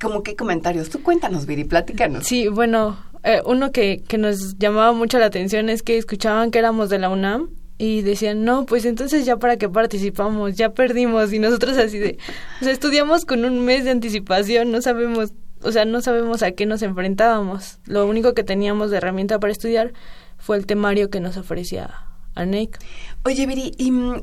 [0.00, 0.88] ¿Cómo qué comentarios?
[0.88, 2.26] Tú cuéntanos, Viri, platícanos.
[2.26, 6.58] Sí, bueno, eh, uno que, que nos llamaba mucho la atención es que escuchaban que
[6.58, 11.32] éramos de la UNAM y decían, no, pues entonces ya para qué participamos, ya perdimos
[11.32, 12.18] y nosotros así de,
[12.60, 15.32] o sea, estudiamos con un mes de anticipación, no sabemos,
[15.62, 17.78] o sea, no sabemos a qué nos enfrentábamos.
[17.86, 19.92] Lo único que teníamos de herramienta para estudiar
[20.38, 22.78] fue el temario que nos ofrecía ANEC.
[23.24, 24.22] Oye, Viri, ¿y mm,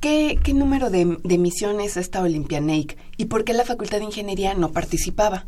[0.00, 2.98] qué, qué número de, de misiones esta Olympianeic?
[3.16, 5.44] ¿Y por qué la Facultad de Ingeniería no participaba?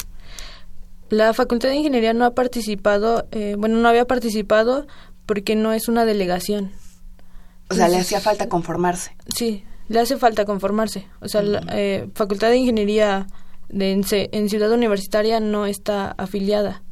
[1.09, 4.87] La Facultad de Ingeniería no ha participado, eh, bueno, no había participado
[5.25, 6.73] porque no es una delegación.
[7.69, 9.17] O sea, le hacía falta conformarse.
[9.35, 11.07] Sí, le hace falta conformarse.
[11.21, 13.27] O sea, la eh, Facultad de Ingeniería
[13.69, 16.83] de, en, en Ciudad Universitaria no está afiliada.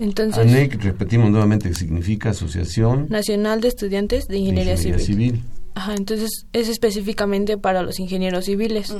[0.00, 5.00] Entonces, ANEC, repetimos nuevamente, que significa Asociación Nacional de Estudiantes de de Ingeniería, Civil.
[5.00, 5.44] Civil.
[5.74, 8.94] Ajá, entonces es específicamente para los ingenieros civiles.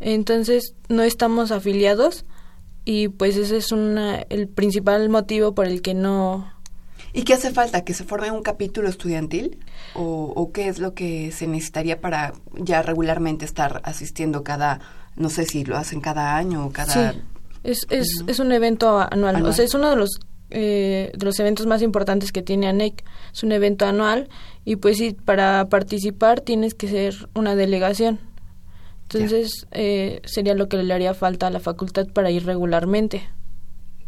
[0.00, 2.24] Entonces no estamos afiliados
[2.84, 6.52] y pues ese es una, el principal motivo por el que no...
[7.12, 7.84] ¿Y qué hace falta?
[7.84, 9.58] ¿Que se forme un capítulo estudiantil?
[9.94, 14.80] ¿O, o qué es lo que se necesitaría para ya regularmente estar asistiendo cada,
[15.18, 17.12] no sé si lo hacen cada año o cada...
[17.12, 17.20] Sí,
[17.64, 19.36] es, es, es un evento anual.
[19.36, 19.50] Anual.
[19.50, 23.04] O sea, es uno de los, eh, de los eventos más importantes que tiene ANEC.
[23.32, 24.28] Es un evento anual
[24.64, 28.20] y pues sí, para participar tienes que ser una delegación.
[29.02, 33.22] Entonces, eh, sería lo que le haría falta a la facultad para ir regularmente.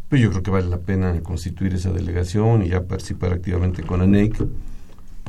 [0.09, 4.01] Pues yo creo que vale la pena constituir esa delegación y ya participar activamente con
[4.01, 4.35] ANEC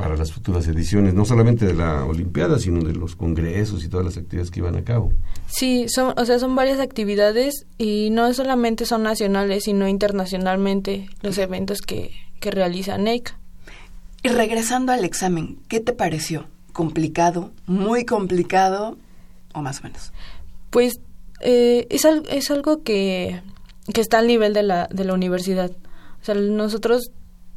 [0.02, 4.04] para las futuras ediciones, no solamente de la Olimpiada, sino de los congresos y todas
[4.04, 5.12] las actividades que iban a cabo.
[5.46, 11.38] Sí, son, o sea, son varias actividades y no solamente son nacionales, sino internacionalmente los
[11.38, 13.32] eventos que, que realiza NEIC.
[14.24, 16.46] Y regresando al examen, ¿qué te pareció?
[16.72, 17.52] ¿Complicado?
[17.68, 18.98] ¿Muy complicado?
[19.54, 20.12] ¿O más o menos?
[20.70, 20.94] Pues
[21.42, 23.40] eh, es, es algo que,
[23.94, 25.70] que está al nivel de la, de la universidad.
[26.20, 27.12] O sea, nosotros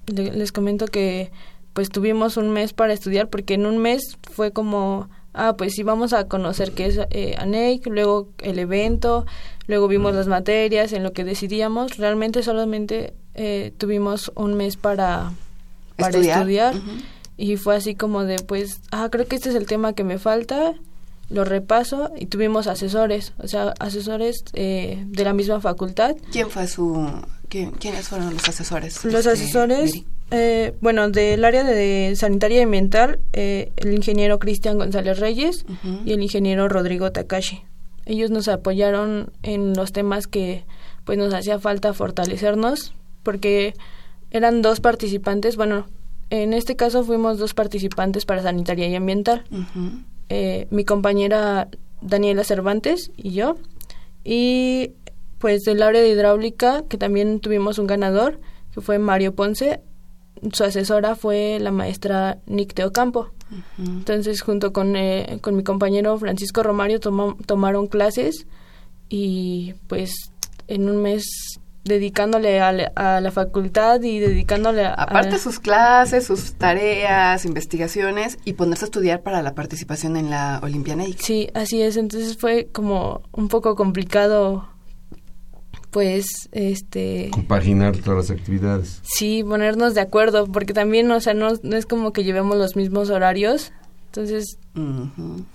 [0.05, 1.31] les comento que
[1.75, 5.83] pues tuvimos un mes para estudiar porque en un mes fue como ah, pues sí,
[5.83, 9.25] vamos a conocer qué es eh, ANEIC, luego el evento,
[9.67, 11.97] luego vimos las materias, en lo que decidíamos.
[11.97, 15.33] Realmente solamente eh, tuvimos un mes para,
[15.97, 16.73] para estudiar,
[17.38, 20.17] y fue así como de, pues, ah, creo que este es el tema que me
[20.17, 20.73] falta,
[21.29, 26.15] lo repaso y tuvimos asesores, o sea, asesores eh, de la misma facultad.
[26.31, 27.09] ¿Quién fue su,
[27.49, 29.03] quiénes fueron los asesores?
[29.03, 34.77] Los este, asesores eh, bueno, del área de sanitaria y ambiental, eh, el ingeniero Cristian
[34.77, 35.65] González Reyes
[36.05, 37.63] y el ingeniero Rodrigo Takashi.
[38.05, 40.63] Ellos nos apoyaron en los temas que
[41.03, 43.73] pues nos hacía falta fortalecernos porque
[44.31, 45.88] eran dos participantes, bueno,
[46.29, 49.43] en este caso fuimos dos participantes para sanitaria y ambiental.
[50.29, 51.67] Eh, mi compañera
[52.01, 53.57] Daniela Cervantes y yo.
[54.23, 54.91] Y
[55.38, 58.39] pues del área de hidráulica, que también tuvimos un ganador,
[58.73, 59.81] que fue Mario Ponce,
[60.51, 63.29] su asesora fue la maestra Nick Teocampo.
[63.77, 68.47] Entonces, junto con, eh, con mi compañero Francisco Romario tomaron clases
[69.08, 70.31] y pues
[70.67, 72.71] en un mes dedicándole a,
[73.21, 74.93] la facultad y dedicándole a...
[74.93, 80.60] Aparte sus clases, sus tareas, investigaciones y ponerse a estudiar para la participación en la
[80.63, 81.05] Olimpiana.
[81.19, 81.95] Sí, así es.
[81.95, 84.67] Entonces fue como un poco complicado
[85.95, 88.99] pues este compaginar todas las actividades.
[89.03, 92.75] sí ponernos de acuerdo porque también o sea no, no es como que llevemos los
[92.75, 93.71] mismos horarios
[94.08, 94.60] entonces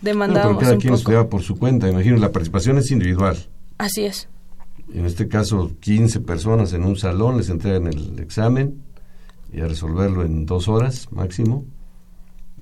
[0.00, 3.37] demandamos cada quien estudiaba por su cuenta imagino la participación es individual.
[3.76, 4.31] Así es.
[4.94, 8.83] En este caso 15 personas en un salón les entregan el examen
[9.53, 11.66] y a resolverlo en dos horas máximo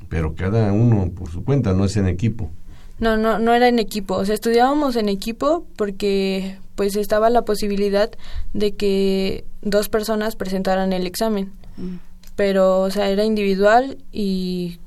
[0.08, 2.50] pero cada uno por su cuenta no es en equipo.
[2.98, 4.16] No, no, no era en equipo.
[4.16, 8.08] O sea, estudiábamos en equipo porque pues estaba la posibilidad
[8.52, 11.50] de que dos personas presentaran el examen.
[11.76, 11.96] Mm.
[12.36, 14.78] Pero, o sea, era individual y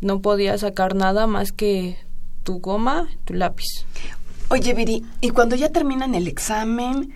[0.00, 1.96] no podía sacar nada más que
[2.42, 3.68] tu goma, tu lápiz.
[4.48, 7.12] Oye, Viri, y cuando ya terminan el examen,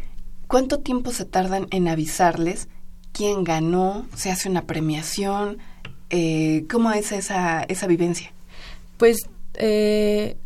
[0.47, 2.69] ¿cuánto tiempo se tardan en avisarles
[3.11, 4.07] quién ganó?
[4.15, 5.59] ¿Se hace una premiación?
[6.11, 8.31] Eh, ¿Cómo es esa, esa vivencia?
[8.99, 9.17] Pues
[9.55, 10.37] eh,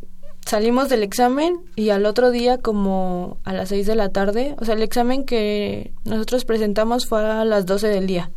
[0.47, 4.65] salimos del examen y al otro día como a las 6 de la tarde, o
[4.65, 8.31] sea, el examen que nosotros presentamos fue a las 12 del día.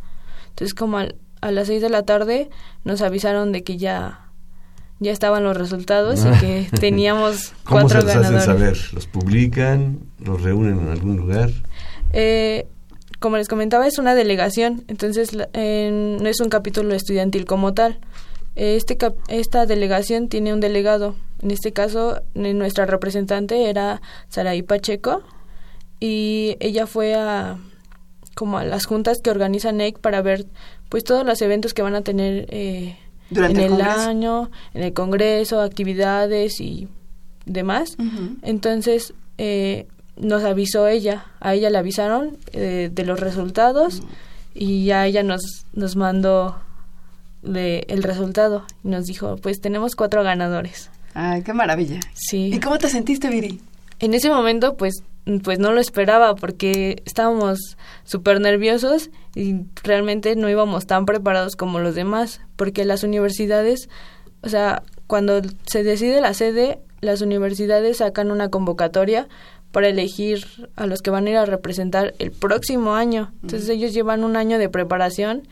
[0.50, 2.50] Entonces como a las 6 de la tarde
[2.84, 4.26] nos avisaron de que ya
[5.02, 8.42] ya estaban los resultados y que teníamos ¿Cómo cuatro se los ganadores.
[8.42, 8.78] Hacen saber?
[8.92, 10.00] ¿Los publican?
[10.18, 11.50] ¿Los reúnen en algún lugar?
[12.12, 12.66] Eh,
[13.18, 17.98] como les comentaba, es una delegación, entonces no es un capítulo estudiantil como tal.
[18.56, 21.14] Este esta delegación tiene un delegado.
[21.40, 25.22] En este caso, nuestra representante era Saraí Pacheco
[26.00, 27.58] y ella fue a
[28.34, 30.46] como a las juntas que organiza NEC para ver
[30.88, 32.96] pues todos los eventos que van a tener eh,
[33.30, 36.88] en el, año, en el congreso, actividades y
[37.44, 37.96] demás.
[38.42, 39.86] Entonces eh,
[40.16, 44.02] nos avisó ella, a ella le avisaron eh, de los resultados
[44.54, 46.56] y ya ella nos nos mandó
[47.42, 50.90] de el resultado y nos dijo, pues tenemos cuatro ganadores.
[51.14, 52.00] Ay, qué maravilla.
[52.14, 52.50] Sí.
[52.52, 53.60] ¿Y cómo te sentiste, Viri?
[53.98, 55.02] En ese momento, pues,
[55.42, 61.80] pues no lo esperaba porque estábamos súper nerviosos y realmente no íbamos tan preparados como
[61.80, 63.88] los demás, porque las universidades,
[64.42, 69.28] o sea, cuando se decide la sede, las universidades sacan una convocatoria
[69.72, 73.32] para elegir a los que van a ir a representar el próximo año.
[73.42, 75.46] Entonces ellos llevan un año de preparación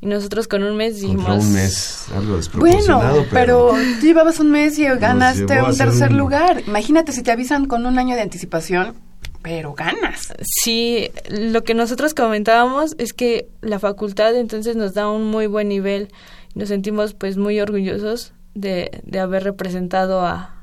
[0.00, 1.44] y nosotros con un mes dijimos...
[1.44, 6.62] un mes, algo desproporcionado, bueno, pero, tú llevabas un mes y ganaste un tercer lugar.
[6.66, 8.94] Imagínate si te avisan con un año de anticipación,
[9.42, 10.32] pero ganas.
[10.62, 15.68] Sí, lo que nosotros comentábamos es que la facultad entonces nos da un muy buen
[15.68, 16.08] nivel.
[16.54, 20.58] Nos sentimos pues muy orgullosos de, de haber representado a,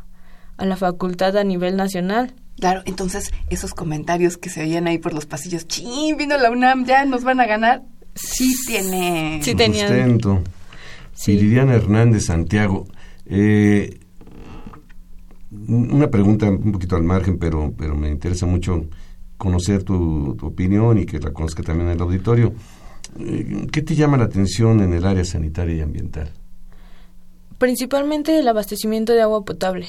[0.58, 2.34] a la facultad a nivel nacional.
[2.60, 6.86] Claro, entonces esos comentarios que se oían ahí por los pasillos, ching, vino la UNAM,
[6.86, 7.82] ya nos van a ganar,
[8.16, 9.88] sí tiene sí tenían.
[9.88, 10.42] sustento.
[11.14, 11.56] Sí.
[11.56, 12.88] Hernández Santiago.
[13.26, 14.00] Eh,
[15.68, 18.88] una pregunta un poquito al margen, pero, pero me interesa mucho
[19.38, 22.54] conocer tu, opinión y que la conozca también el auditorio.
[23.20, 26.32] Eh, ¿Qué te llama la atención en el área sanitaria y ambiental?
[27.58, 29.88] Principalmente el abastecimiento de agua potable.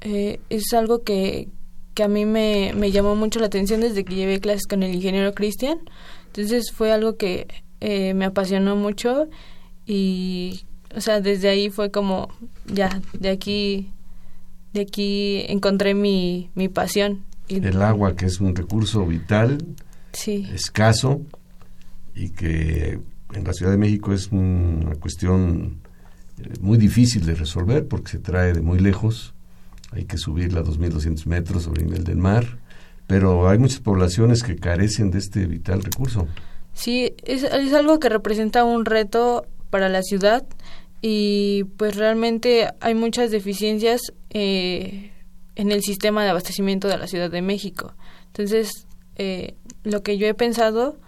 [0.00, 1.48] eh, es algo que,
[1.94, 4.94] que a mí me, me, llamó mucho la atención desde que llevé clases con el
[4.94, 5.80] ingeniero Cristian.
[6.28, 7.46] Entonces fue algo que
[7.80, 9.28] eh, me apasionó mucho
[9.86, 10.60] y,
[10.94, 12.28] o sea, desde ahí fue como,
[12.66, 13.90] ya, de aquí,
[14.72, 17.24] de aquí encontré mi, mi pasión.
[17.48, 19.64] El agua, que es un recurso vital,
[20.12, 20.46] sí.
[20.52, 21.22] escaso,
[22.14, 23.00] y que
[23.32, 25.80] en la Ciudad de México es una cuestión
[26.38, 29.34] eh, muy difícil de resolver porque se trae de muy lejos,
[29.92, 32.58] hay que subirla a 2.200 metros sobre el nivel del mar,
[33.08, 36.28] pero hay muchas poblaciones que carecen de este vital recurso.
[36.74, 37.42] Sí, es,
[37.72, 40.46] algo que representa un reto para la ciudad
[41.00, 45.10] y pues realmente hay muchas deficiencias eh,
[45.56, 47.94] en el sistema de abastecimiento de la Ciudad de México.
[48.26, 48.86] Entonces,
[49.16, 49.54] eh,
[49.84, 50.98] lo que yo he pensado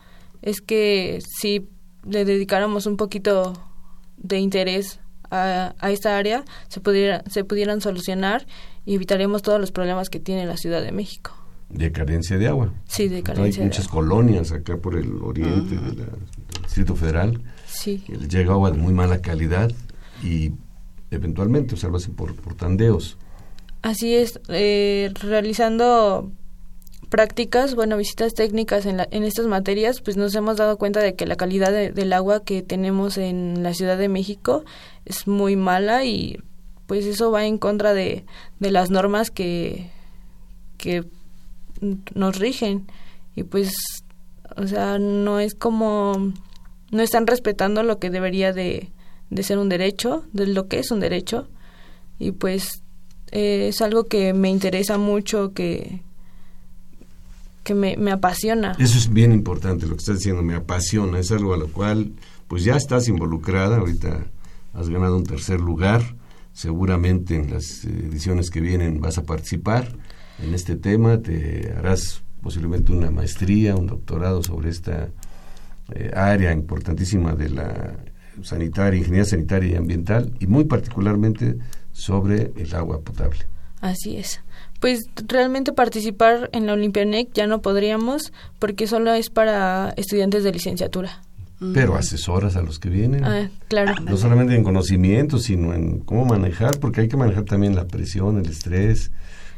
[0.40, 1.68] es que si
[2.08, 3.52] le dedicáramos un poquito
[4.16, 8.46] de interés a, a esta área, se, pudiera, se pudieran solucionar
[8.86, 11.39] y evitaríamos todos los problemas que tiene la Ciudad de México.
[11.70, 12.72] De carencia de agua.
[12.88, 13.62] Sí, de carencia.
[13.62, 15.94] Hay muchas colonias acá por el oriente uh -huh.
[15.94, 16.08] del
[16.64, 17.40] Distrito Federal.
[17.66, 18.02] Sí.
[18.28, 19.70] Llega agua de muy mala calidad
[20.22, 20.52] y
[21.10, 23.16] eventualmente observarse por, por tandeos.
[23.82, 26.30] Así es, eh, realizando
[27.08, 31.14] prácticas, bueno, visitas técnicas en, la, en estas materias, pues nos hemos dado cuenta de
[31.14, 34.64] que la calidad de, del agua que tenemos en la Ciudad de México
[35.04, 36.38] es muy mala y
[36.86, 38.24] pues eso va en contra de,
[38.58, 39.90] de las normas que,
[40.76, 41.04] que
[42.14, 42.86] nos rigen.
[43.34, 43.72] Y pues
[44.56, 46.32] o sea no es como
[46.90, 48.90] no están respetando lo que debería de,
[49.30, 51.48] de ser un derecho de lo que es un derecho.
[52.18, 52.82] Y pues
[53.32, 56.02] eh, es algo que me interesa mucho que
[57.62, 58.74] que me, me apasiona.
[58.78, 62.12] Eso es bien importante lo que estás diciendo me apasiona es algo a lo cual
[62.48, 64.26] pues ya estás involucrada ahorita
[64.74, 66.16] has ganado un tercer lugar
[66.52, 69.96] seguramente en las ediciones que vienen vas a participar
[70.42, 75.08] en este tema, te harás posiblemente una maestría, un doctorado sobre esta
[75.94, 77.96] eh, área importantísima de la
[78.42, 81.56] sanitaria, ingeniería sanitaria y ambiental, y muy particularmente
[81.92, 83.40] sobre el agua potable.
[83.80, 84.40] Así es.
[84.78, 90.52] Pues realmente participar en la Olimpianec ya no podríamos porque solo es para estudiantes de
[90.52, 91.22] licenciatura.
[91.74, 93.22] Pero asesoras a los que vienen.
[93.22, 93.94] Ah, claro.
[94.02, 98.38] No solamente en conocimiento, sino en cómo manejar, porque hay que manejar también la presión,
[98.38, 99.10] el estrés,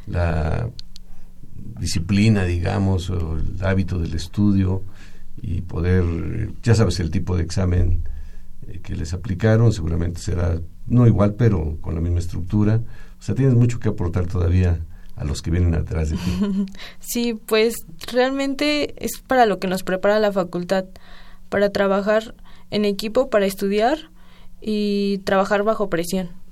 [0.07, 0.69] la
[1.79, 4.83] disciplina, digamos, o el hábito del estudio
[5.41, 6.03] y poder,
[6.61, 8.03] ya sabes, el tipo de examen
[8.67, 12.81] eh, que les aplicaron seguramente será no igual, pero con la misma estructura.
[13.19, 14.81] O sea, tienes mucho que aportar todavía
[15.15, 16.65] a los que vienen atrás de ti.
[16.99, 20.85] Sí, pues realmente es para lo que nos prepara la facultad,
[21.49, 22.35] para trabajar
[22.71, 24.09] en equipo, para estudiar
[24.59, 26.42] y trabajar bajo presión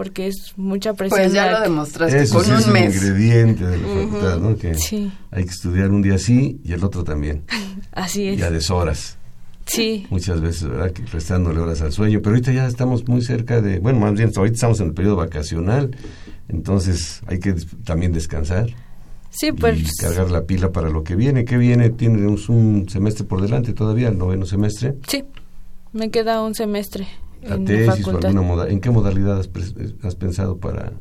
[0.00, 1.20] porque es mucha presión.
[1.20, 2.96] Pues ya lo demostraste Eso con sí un es un mes.
[2.96, 4.56] ingrediente de la facultad, ¿no?
[4.56, 5.12] Que Sí.
[5.30, 7.42] hay que estudiar un día sí y el otro también.
[7.92, 8.38] Así es.
[8.38, 9.18] Y a deshoras.
[9.66, 10.90] Sí, Muchas veces, ¿verdad?
[10.92, 12.20] Que restándole horas al sueño.
[12.22, 13.78] Pero ahorita ya estamos muy cerca de.
[13.78, 15.94] Bueno, más bien, ahorita estamos en el periodo vacacional.
[16.48, 18.68] Entonces hay que des- también descansar
[19.28, 21.44] sí, pues y cargar la pila para lo que viene.
[21.44, 21.90] ¿Qué viene?
[21.90, 24.94] Tienes un semestre por delante todavía, el noveno semestre.
[25.06, 25.24] sí,
[25.92, 27.06] me queda un semestre
[27.42, 28.68] La en tesis la o alguna moda.
[28.68, 30.92] ¿En qué modalidad has, pensado para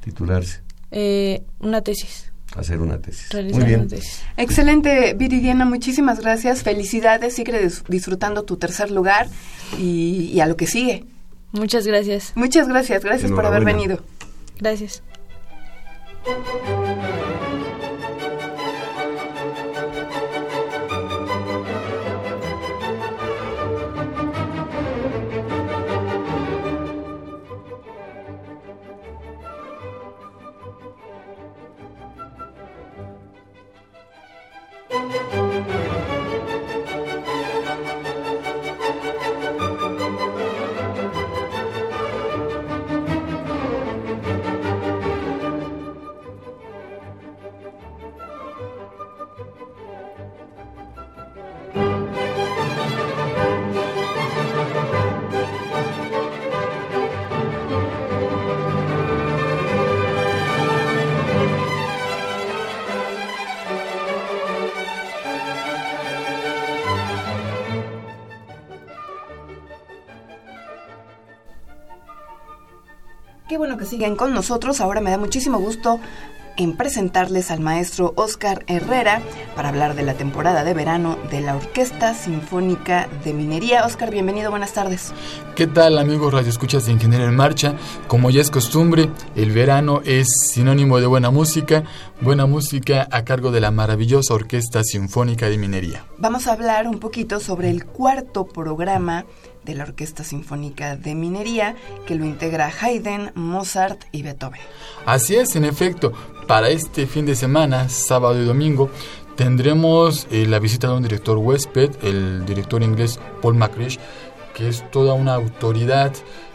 [0.00, 0.62] titularse?
[0.90, 3.30] Eh, una tesis, Hacer una tesis.
[3.30, 3.80] realizar Muy bien.
[3.80, 4.22] una tesis.
[4.36, 6.62] Excelente, Viridiana, muchísimas gracias.
[6.62, 9.28] Felicidades, sigue dis- disfrutando tu tercer lugar
[9.78, 11.04] y, y a lo que sigue.
[11.52, 12.32] Muchas gracias.
[12.36, 13.98] Muchas gracias, gracias por haber venido.
[14.60, 15.02] Gracias.
[73.84, 74.80] Que siguen con nosotros.
[74.80, 76.00] Ahora me da muchísimo gusto
[76.56, 79.20] en presentarles al maestro Oscar Herrera
[79.56, 83.84] para hablar de la temporada de verano de la Orquesta Sinfónica de Minería.
[83.84, 85.12] Oscar, bienvenido, buenas tardes.
[85.56, 87.74] ¿Qué tal amigos Radio Escuchas de Ingeniería en Marcha?
[88.06, 91.84] Como ya es costumbre, el verano es sinónimo de buena música,
[92.20, 96.06] buena música a cargo de la maravillosa Orquesta Sinfónica de Minería.
[96.18, 99.26] Vamos a hablar un poquito sobre el cuarto programa
[99.64, 104.60] de la Orquesta Sinfónica de Minería, que lo integra Haydn, Mozart y Beethoven.
[105.06, 106.12] Así es, en efecto,
[106.46, 108.90] para este fin de semana, sábado y domingo,
[109.36, 113.98] tendremos eh, la visita de un director huésped, el director inglés Paul McCrish,
[114.54, 116.12] que es toda una autoridad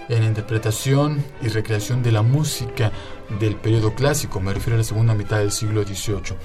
[0.09, 2.91] en interpretación y recreación de la música
[3.39, 6.35] del periodo clásico, me refiero a la segunda mitad del siglo XVIII.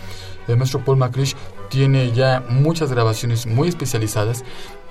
[0.48, 1.34] El maestro Paul McCrish
[1.70, 4.44] tiene ya muchas grabaciones muy especializadas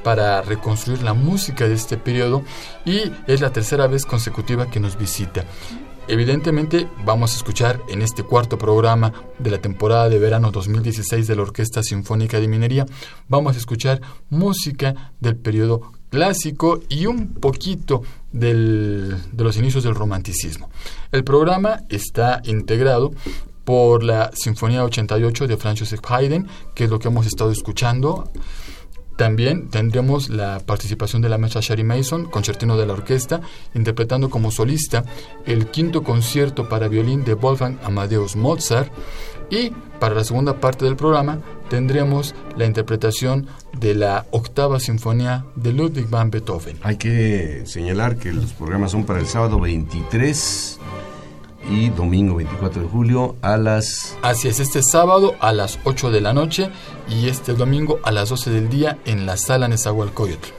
[0.03, 2.43] para reconstruir la música de este periodo
[2.85, 5.45] y es la tercera vez consecutiva que nos visita.
[6.07, 11.35] Evidentemente vamos a escuchar en este cuarto programa de la temporada de verano 2016 de
[11.35, 12.85] la Orquesta Sinfónica de Minería,
[13.29, 19.95] vamos a escuchar música del periodo clásico y un poquito del, de los inicios del
[19.95, 20.69] romanticismo.
[21.13, 23.11] El programa está integrado
[23.63, 28.29] por la Sinfonía 88 de Joseph Haydn, que es lo que hemos estado escuchando
[29.15, 33.41] también tendremos la participación de la maestra Shari Mason, concertino de la orquesta,
[33.75, 35.03] interpretando como solista
[35.45, 38.91] el quinto concierto para violín de Wolfgang Amadeus Mozart.
[39.49, 41.39] Y para la segunda parte del programa
[41.69, 43.47] tendremos la interpretación
[43.77, 46.77] de la octava sinfonía de Ludwig van Beethoven.
[46.81, 50.79] Hay que señalar que los programas son para el sábado 23
[51.69, 54.17] y domingo 24 de julio a las...
[54.21, 56.69] Así es, este sábado a las 8 de la noche
[57.09, 60.49] y este domingo a las 12 del día en la sala Nezahualcóyotl.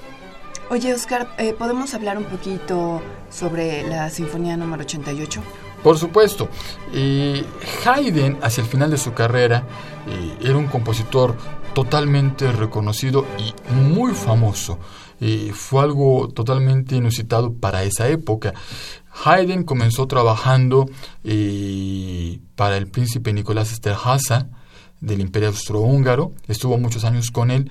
[0.70, 5.42] Oye, Oscar, eh, ¿podemos hablar un poquito sobre la Sinfonía número 88?
[5.82, 6.48] Por supuesto.
[6.92, 9.64] Haydn, hacia el final de su carrera,
[10.08, 11.36] eh, era un compositor
[11.74, 14.78] totalmente reconocido y muy famoso.
[15.54, 18.52] fue algo totalmente inusitado para esa época.
[19.22, 20.88] Haydn comenzó trabajando
[21.22, 24.46] eh, para el príncipe Nicolás Esterhazy
[25.00, 27.70] del Imperio Austrohúngaro, estuvo muchos años con él,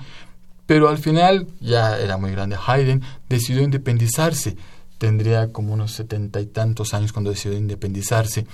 [0.65, 4.55] pero al final, ya era muy grande Haydn, decidió independizarse,
[4.97, 8.45] tendría como unos setenta y tantos años cuando decidió independizarse,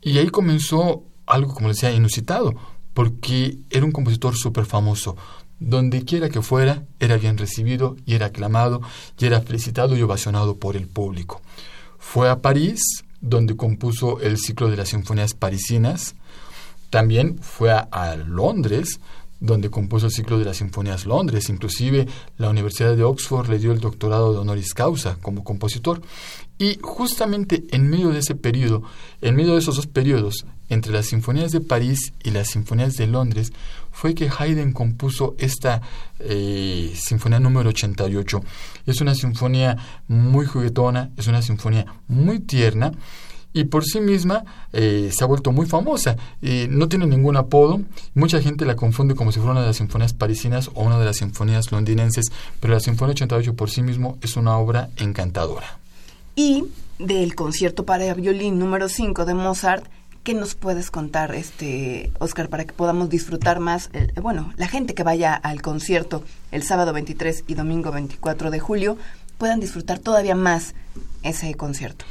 [0.00, 2.54] y ahí comenzó algo, como decía, inusitado,
[2.94, 5.16] porque era un compositor súper famoso,
[5.60, 8.80] donde quiera que fuera, era bien recibido y era aclamado
[9.18, 11.42] y era felicitado y ovacionado por el público.
[12.10, 12.80] Fue a París,
[13.20, 16.14] donde compuso el ciclo de las sinfonías parisinas.
[16.88, 18.98] También fue a, Londres,
[19.40, 21.50] donde compuso el ciclo de las Sinfonías Londres.
[21.50, 26.00] Inclusive la Universidad de Oxford le dio el doctorado de honoris causa como compositor.
[26.56, 28.84] Y justamente en medio de ese periodo,
[29.20, 33.06] en medio de esos dos periodos, entre las Sinfonías de París y las Sinfonías de
[33.06, 33.52] Londres,
[33.90, 35.82] fue que Haydn compuso esta
[36.20, 38.40] eh, Sinfonía número 88.
[38.86, 42.92] Es una sinfonía muy juguetona, es una sinfonía muy tierna
[43.52, 46.16] y por sí misma eh, se ha vuelto muy famosa.
[46.40, 47.80] no tiene ningún apodo.
[48.14, 51.04] Mucha gente la confunde como si fuera una de las sinfonías parisinas o una de
[51.04, 52.26] las sinfonías londinenses,
[52.60, 55.78] pero la Sinfonía 88 por sí mismo es una obra encantadora.
[56.36, 56.64] Y
[56.98, 59.84] del concierto para violín número 5 de Mozart,
[60.22, 63.90] ¿qué nos puedes contar, este Oscar, para que podamos disfrutar más?
[63.92, 68.60] Eh, bueno, la gente que vaya al concierto el sábado 23 y domingo 24 de
[68.60, 68.96] julio
[69.38, 70.74] puedan disfrutar todavía más
[71.22, 72.04] ese concierto.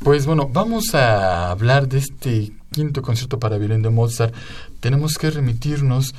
[0.00, 4.34] Pues bueno, vamos a hablar de este quinto concierto para violín de Mozart.
[4.80, 6.14] Tenemos que remitirnos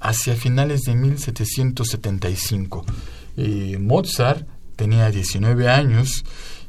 [0.00, 2.84] hacia finales de 1775.
[3.38, 6.24] Eh, Mozart tenía 19 años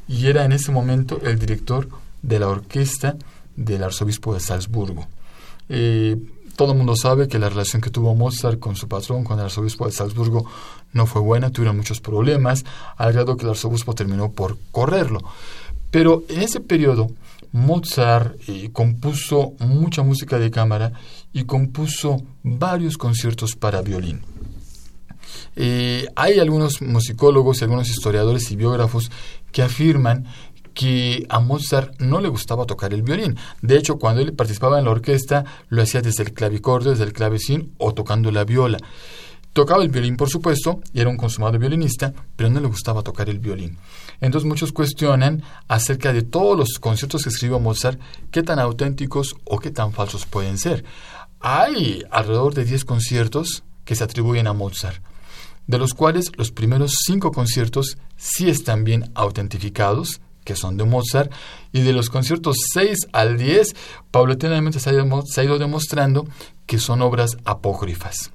[0.08, 1.90] y era en ese momento el director
[2.22, 3.18] de la orquesta
[3.56, 5.08] del arzobispo de Salzburgo.
[5.70, 6.18] Eh,
[6.56, 9.45] todo el mundo sabe que la relación que tuvo Mozart con su patrón, con el
[9.45, 10.45] arzobispo de Salzburgo,
[10.91, 12.64] no fue buena, tuvieron muchos problemas,
[12.95, 15.20] al grado que el arzobispo terminó por correrlo.
[15.89, 17.10] Pero en ese periodo,
[17.51, 20.91] Mozart eh, compuso mucha música de cámara
[21.32, 24.22] y compuso varios conciertos para violín.
[25.56, 29.12] Eh, hay algunos musicólogos, algunos historiadores y biógrafos
[29.51, 30.26] que afirman
[30.74, 33.38] que a Mozart no le gustaba tocar el violín.
[33.62, 37.14] De hecho, cuando él participaba en la orquesta, lo hacía desde el clavicordio, desde el
[37.14, 38.78] clavecín o tocando la viola.
[39.54, 43.30] Tocaba el violín, por supuesto, y era un consumado violinista, pero no le gustaba tocar
[43.30, 43.78] el violín.
[44.20, 48.00] Entonces muchos cuestionan acerca de todos los conciertos que escribió Mozart,
[48.32, 50.84] qué tan auténticos o qué tan falsos pueden ser.
[51.40, 55.04] Hay alrededor de 10 conciertos que se atribuyen a Mozart,
[55.68, 61.32] de los cuales los primeros cinco conciertos sí están bien autentificados, que son de Mozart,
[61.72, 63.76] y de los conciertos 6 al 10,
[64.12, 66.28] paulatinamente se ha ido demostrando
[66.66, 68.32] que son obras apócrifas.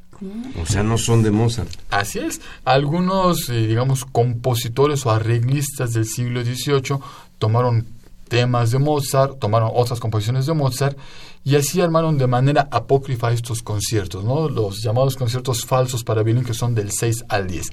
[0.60, 1.70] O sea, no son de Mozart.
[1.90, 2.40] Así es.
[2.64, 6.98] Algunos, eh, digamos, compositores o arreglistas del siglo XVIII
[7.38, 7.86] tomaron
[8.28, 10.98] temas de Mozart, tomaron otras composiciones de Mozart
[11.44, 14.48] y así armaron de manera apócrifa estos conciertos, ¿no?
[14.48, 17.72] los llamados conciertos falsos para violín que son del 6 al 10.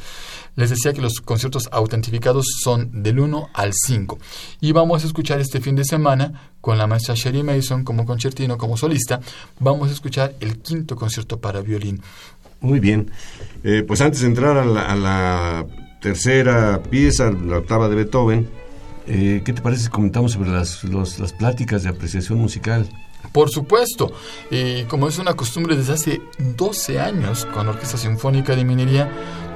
[0.56, 4.18] Les decía que los conciertos autentificados son del 1 al 5.
[4.62, 8.58] Y vamos a escuchar este fin de semana con la maestra Sherry Mason como concertino,
[8.58, 9.20] como solista,
[9.60, 12.02] vamos a escuchar el quinto concierto para violín.
[12.62, 13.12] Muy bien.
[13.64, 15.66] Eh, pues antes de entrar a la,
[16.02, 18.48] tercera pieza, la octava de Beethoven,
[19.08, 22.88] eh, ¿qué te parece si comentamos sobre las, las pláticas de apreciación musical?
[23.32, 24.12] Por supuesto,
[24.50, 29.12] y como es una costumbre desde hace 12 años con la Orquesta Sinfónica de Minería,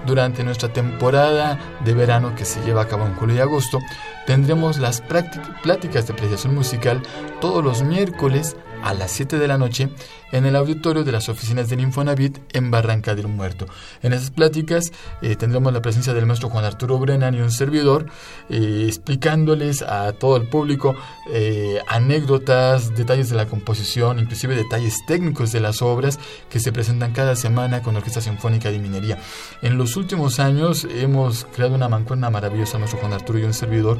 [0.05, 3.79] durante nuestra temporada de verano que se lleva a cabo en julio y agosto,
[4.25, 7.01] tendremos las pláticas de apreciación musical
[7.41, 9.89] todos los miércoles a las 7 de la noche
[10.32, 13.65] en el auditorio de las oficinas del Infonavit en Barranca del Muerto.
[14.03, 18.05] En esas pláticas eh, tendremos la presencia del maestro Juan Arturo Brennan y un servidor
[18.49, 20.95] eh, explicándoles a todo el público
[21.32, 26.19] eh, anécdotas, detalles de la composición, inclusive detalles técnicos de las obras
[26.49, 29.19] que se presentan cada semana con Orquesta Sinfónica de Minería.
[29.61, 33.99] En los últimos años hemos creado una mancuerna maravillosa, nuestro Juan Arturo y un servidor,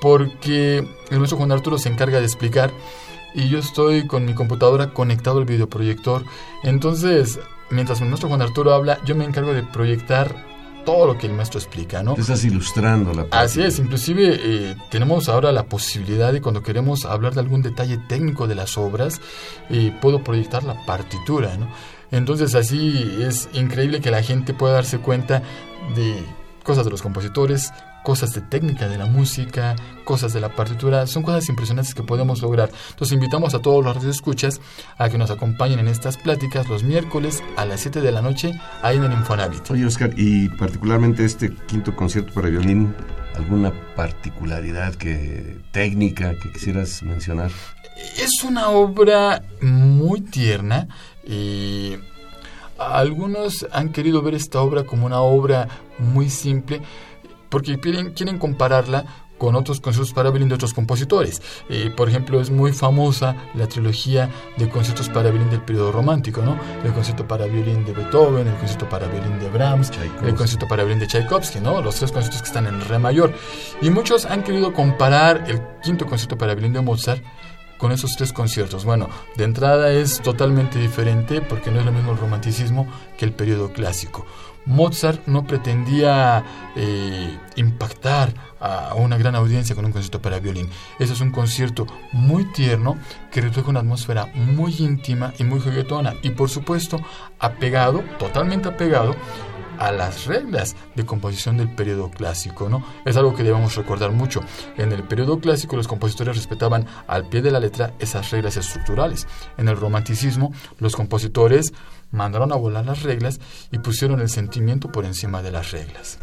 [0.00, 2.70] porque el maestro Juan Arturo se encarga de explicar
[3.34, 6.24] y yo estoy con mi computadora conectado al videoproyector.
[6.62, 10.54] Entonces, mientras el maestro Juan Arturo habla, yo me encargo de proyectar
[10.84, 12.14] todo lo que el maestro explica, ¿no?
[12.14, 17.34] estás ilustrando la Así es, inclusive eh, tenemos ahora la posibilidad de cuando queremos hablar
[17.34, 19.20] de algún detalle técnico de las obras,
[19.70, 21.68] eh, puedo proyectar la partitura, ¿no?
[22.10, 25.42] Entonces así es increíble que la gente pueda darse cuenta
[25.96, 26.22] de
[26.62, 27.72] cosas de los compositores,
[28.04, 29.74] cosas de técnica de la música,
[30.04, 32.70] cosas de la partitura, son cosas impresionantes que podemos lograr.
[32.90, 34.60] Entonces invitamos a todos los escuchas
[34.98, 38.52] a que nos acompañen en estas pláticas los miércoles a las 7 de la noche
[38.82, 39.70] ahí en el Infonavit.
[39.70, 42.94] Oye Oscar, y particularmente este quinto concierto para violín,
[43.34, 47.50] ¿alguna particularidad que técnica que quisieras mencionar?
[48.18, 50.88] Es una obra muy tierna
[51.26, 51.96] y
[52.78, 56.82] algunos han querido ver esta obra como una obra muy simple,
[57.54, 59.04] porque quieren, quieren compararla
[59.38, 61.40] con otros conciertos para violín de otros compositores.
[61.68, 66.42] Eh, por ejemplo, es muy famosa la trilogía de conciertos para violín del periodo romántico,
[66.42, 66.58] ¿no?
[66.82, 69.92] El concierto para violín de Beethoven, el concierto para violín de Brahms,
[70.24, 71.80] el concierto para violín de Tchaikovsky, ¿no?
[71.80, 73.32] Los tres conciertos que están en re mayor.
[73.80, 77.22] Y muchos han querido comparar el quinto concierto para violín de Mozart
[77.78, 78.84] con esos tres conciertos.
[78.84, 83.32] Bueno, de entrada es totalmente diferente porque no es lo mismo el romanticismo que el
[83.32, 84.26] periodo clásico.
[84.66, 86.44] Mozart no pretendía
[86.76, 90.70] eh, impactar a una gran audiencia con un concierto para violín.
[90.98, 92.96] Ese es un concierto muy tierno
[93.30, 97.00] que refleja una atmósfera muy íntima y muy juguetona y por supuesto
[97.38, 99.14] apegado, totalmente apegado
[99.84, 102.84] a las reglas de composición del periodo clásico, ¿no?
[103.04, 104.40] Es algo que debemos recordar mucho.
[104.76, 109.26] En el periodo clásico los compositores respetaban al pie de la letra esas reglas estructurales.
[109.58, 111.72] En el romanticismo los compositores
[112.10, 116.18] mandaron a volar las reglas y pusieron el sentimiento por encima de las reglas.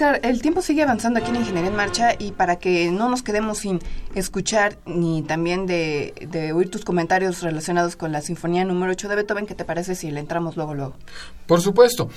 [0.00, 3.58] El tiempo sigue avanzando aquí en Ingeniería en Marcha y para que no nos quedemos
[3.58, 3.80] sin
[4.14, 9.46] escuchar ni también de, oír tus comentarios relacionados con la Sinfonía número 8 de Beethoven,
[9.46, 10.94] ¿qué te parece si le entramos luego, luego?
[11.46, 12.08] Por supuesto.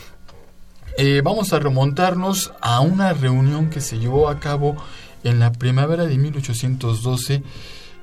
[0.97, 4.77] Eh, vamos a remontarnos a una reunión que se llevó a cabo
[5.25, 7.43] en la primavera de 1812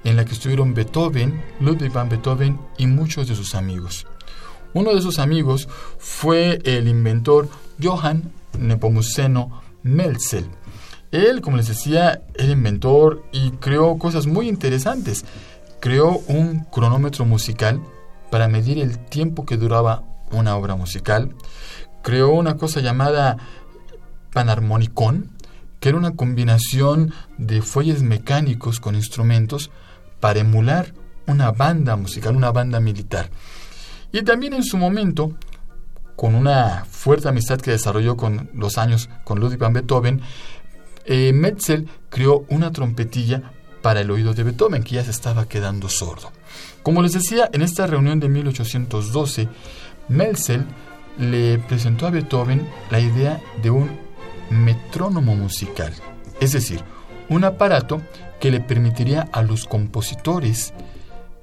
[0.04, 4.06] en la que estuvieron Beethoven, Ludwig van Beethoven y muchos de sus amigos.
[4.74, 5.68] Uno de sus amigos
[5.98, 7.48] fue el inventor
[7.82, 10.46] Johann Nepomuceno Melzel.
[11.10, 15.24] Él, como les decía, era inventor y creó cosas muy interesantes.
[15.80, 17.80] Creó un cronómetro musical
[18.30, 21.34] para medir el tiempo que duraba una obra musical.
[22.02, 23.38] Creó una cosa llamada
[24.32, 25.30] panarmonicón,
[25.80, 29.70] que era una combinación de fuelles mecánicos con instrumentos
[30.20, 30.94] para emular
[31.26, 33.30] una banda musical, una banda militar.
[34.12, 35.32] Y también en su momento,
[36.20, 40.20] con una fuerte amistad que desarrolló con los años con Ludwig van Beethoven,
[41.06, 45.88] eh, Metzel creó una trompetilla para el oído de Beethoven, que ya se estaba quedando
[45.88, 46.30] sordo.
[46.82, 49.48] Como les decía, en esta reunión de 1812,
[50.08, 50.66] Metzel
[51.16, 53.88] le presentó a Beethoven la idea de un
[54.50, 55.94] metrónomo musical,
[56.38, 56.84] es decir,
[57.30, 58.02] un aparato
[58.40, 60.74] que le permitiría a los compositores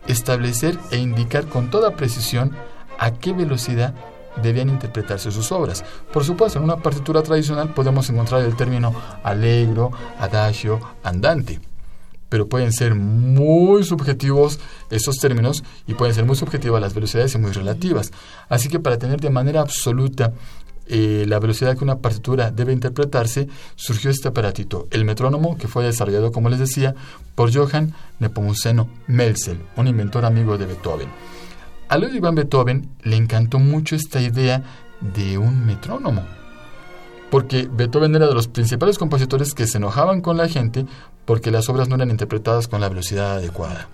[0.06, 2.56] establecer e indicar con toda precisión
[3.00, 3.96] a qué velocidad
[4.42, 5.84] debían interpretarse sus obras.
[6.12, 11.60] Por supuesto, en una partitura tradicional podemos encontrar el término allegro, adagio, andante,
[12.30, 14.60] pero pueden ser muy subjetivos
[14.90, 18.12] esos términos y pueden ser muy subjetivas las velocidades y muy relativas.
[18.50, 20.34] Así que para tener de manera absoluta
[20.90, 25.84] eh, la velocidad que una partitura debe interpretarse, surgió este aparatito, el metrónomo, que fue
[25.84, 26.96] desarrollado, como les decía,
[27.36, 31.10] por Johann Nepomuceno Melzel, un inventor amigo de Beethoven.
[31.90, 34.62] A Ludwig van Beethoven le encantó mucho esta idea
[35.00, 36.24] de un metrónomo,
[37.30, 40.86] porque Beethoven era de los principales compositores que se enojaban con la gente
[41.26, 43.88] porque las obras no eran interpretadas con la velocidad adecuada.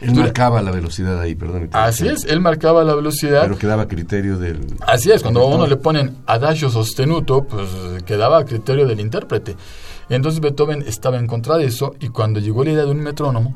[0.00, 1.70] Él marcaba la velocidad ahí, perdón.
[1.72, 3.42] Así es, él marcaba la velocidad.
[3.42, 4.60] Pero quedaba a criterio del...
[4.86, 7.68] Así es, cuando a uno le ponen adagio sostenuto, pues
[8.04, 9.56] quedaba a criterio del intérprete.
[10.10, 13.54] Entonces Beethoven estaba en contra de eso y cuando llegó la idea de un metrónomo,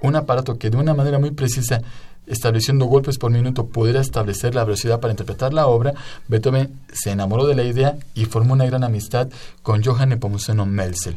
[0.00, 1.82] un aparato que de una manera muy precisa
[2.28, 5.94] estableciendo golpes por minuto, pudiera establecer la velocidad para interpretar la obra,
[6.28, 9.28] Beethoven se enamoró de la idea y formó una gran amistad
[9.62, 11.16] con Johann Nepomuceno Melzel.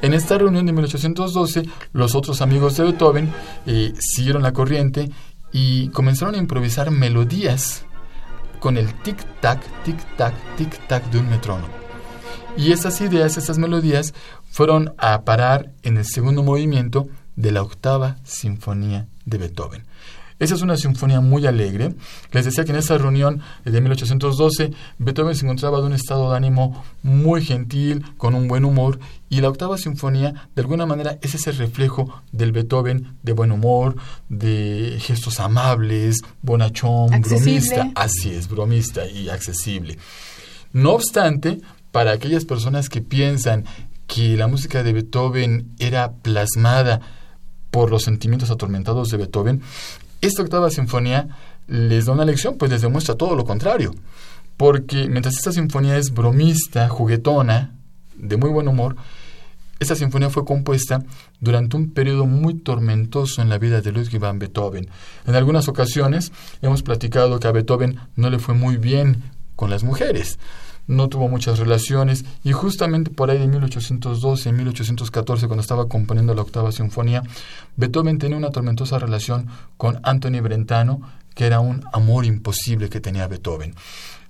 [0.00, 3.32] En esta reunión de 1812, los otros amigos de Beethoven
[3.66, 5.10] eh, siguieron la corriente
[5.52, 7.84] y comenzaron a improvisar melodías
[8.60, 11.72] con el tic-tac, tic-tac, tic-tac de un metrónomo.
[12.56, 14.14] Y esas ideas, esas melodías,
[14.50, 19.87] fueron a parar en el segundo movimiento de la octava sinfonía de Beethoven.
[20.38, 21.94] Esa es una sinfonía muy alegre.
[22.32, 26.36] Les decía que en esa reunión de 1812 Beethoven se encontraba de un estado de
[26.36, 31.34] ánimo muy gentil, con un buen humor, y la octava sinfonía de alguna manera es
[31.34, 33.96] ese reflejo del Beethoven de buen humor,
[34.28, 37.90] de gestos amables, bonachón, bromista.
[37.94, 39.98] Así es, bromista y accesible.
[40.72, 41.60] No obstante,
[41.90, 43.64] para aquellas personas que piensan
[44.06, 47.00] que la música de Beethoven era plasmada
[47.70, 49.62] por los sentimientos atormentados de Beethoven,
[50.20, 51.28] esta octava sinfonía
[51.66, 53.94] les da una lección, pues les demuestra todo lo contrario.
[54.56, 57.74] Porque mientras esta sinfonía es bromista, juguetona,
[58.16, 58.96] de muy buen humor,
[59.78, 61.04] esta sinfonía fue compuesta
[61.38, 64.88] durante un periodo muy tormentoso en la vida de Ludwig van Beethoven.
[65.24, 69.22] En algunas ocasiones hemos platicado que a Beethoven no le fue muy bien
[69.54, 70.38] con las mujeres
[70.88, 76.42] no tuvo muchas relaciones y justamente por ahí de 1812, 1814, cuando estaba componiendo la
[76.42, 77.22] octava sinfonía,
[77.76, 81.00] Beethoven tenía una tormentosa relación con Anthony Brentano,
[81.34, 83.74] que era un amor imposible que tenía Beethoven.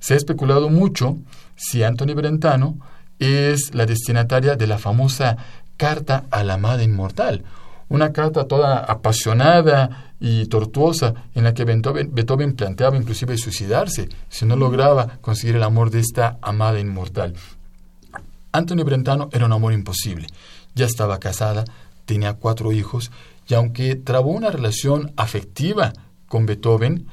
[0.01, 1.17] Se ha especulado mucho
[1.57, 2.79] si Anthony Brentano
[3.19, 5.37] es la destinataria de la famosa
[5.77, 7.45] Carta a la Amada Inmortal,
[7.89, 14.57] una carta toda apasionada y tortuosa en la que Beethoven, planteaba inclusive suicidarse si no
[14.57, 17.35] lograba conseguir el amor de esta amada inmortal.
[18.53, 20.27] Anthony Brentano era un amor imposible.
[20.75, 21.65] Ya estaba casada,
[22.05, 23.11] tenía cuatro hijos
[23.47, 25.93] y aunque trabó una relación afectiva
[26.27, 27.07] con Beethoven,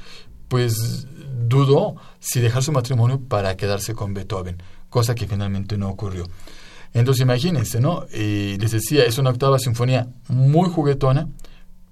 [0.48, 1.08] pues
[1.48, 6.26] dudó si dejar su matrimonio para quedarse con Beethoven, cosa que finalmente no ocurrió.
[6.94, 8.06] Entonces imagínense, ¿no?
[8.12, 11.28] Eh, les decía, es una octava sinfonía muy juguetona,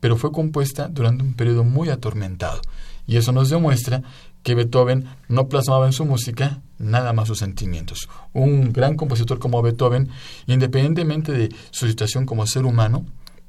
[0.04, 2.60] pero fue compuesta durante un periodo muy atormentado.
[3.08, 4.04] Y eso nos demuestra
[4.44, 8.10] que Beethoven no plasmaba en su música nada más sus sentimientos.
[8.34, 10.10] Un gran compositor como Beethoven,
[10.46, 13.06] independientemente de su situación como ser humano,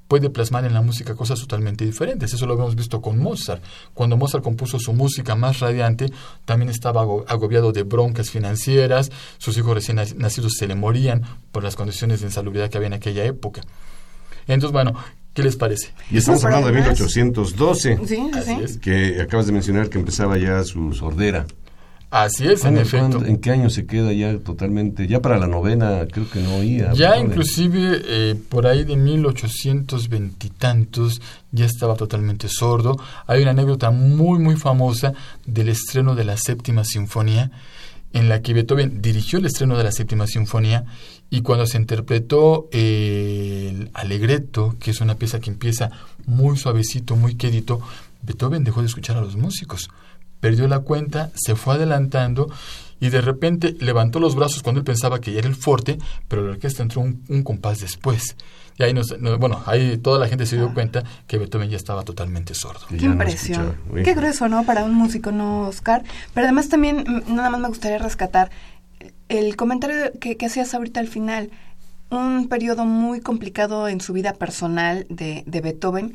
[0.07, 2.33] puede plasmar en la música cosas totalmente diferentes.
[2.33, 3.61] Eso lo hemos visto con Mozart.
[3.93, 6.13] Cuando Mozart compuso su música más radiante,
[6.45, 11.75] también estaba agobiado de broncas financieras, sus hijos recién nacidos se le morían por las
[11.75, 13.63] condiciones de insalubridad que había en aquella época.
[14.47, 14.95] Entonces, bueno,
[15.35, 15.89] ¿Qué les parece?
[16.11, 17.99] Y estamos hablando de 1812,
[18.81, 21.45] que acabas de mencionar que empezaba ya su sordera.
[22.09, 23.25] Así es, en efecto.
[23.25, 25.09] ¿En qué año se queda ya totalmente?
[25.09, 26.93] Ya para la novena creo que no oía.
[26.93, 31.21] Ya inclusive eh, por ahí de 1820 y tantos
[31.51, 32.97] ya estaba totalmente sordo.
[33.27, 35.13] Hay una anécdota muy muy famosa
[35.45, 37.51] del estreno de la séptima sinfonía
[38.15, 40.87] en la que Beethoven dirigió el estreno de la séptima sinfonía
[41.29, 45.91] y cuando se interpretó el Allegretto, que es una pieza que empieza
[46.25, 47.83] muy suavecito, muy quedito,
[48.23, 49.91] Beethoven dejó de escuchar a los músicos
[50.45, 52.51] perdió la cuenta, se fue adelantando
[53.01, 55.97] y de repente levantó los brazos cuando él pensaba que ya era el fuerte,
[56.29, 58.37] pero la orquesta entró un, compás después.
[58.77, 60.75] Y ahí, nos, bueno, ahí toda la gente se dio ah.
[60.75, 62.87] cuenta que Beethoven ya estaba totalmente sordo.
[62.89, 63.77] Qué impresión.
[64.05, 64.65] Qué grueso, ¿no?
[64.65, 66.03] Para un músico, ¿no, Oscar?
[66.33, 68.51] Pero además también, mm, nada más me gustaría rescatar
[69.29, 71.51] el comentario que, que hacías ahorita al final.
[72.11, 76.15] Un periodo muy complicado en su vida personal de, de Beethoven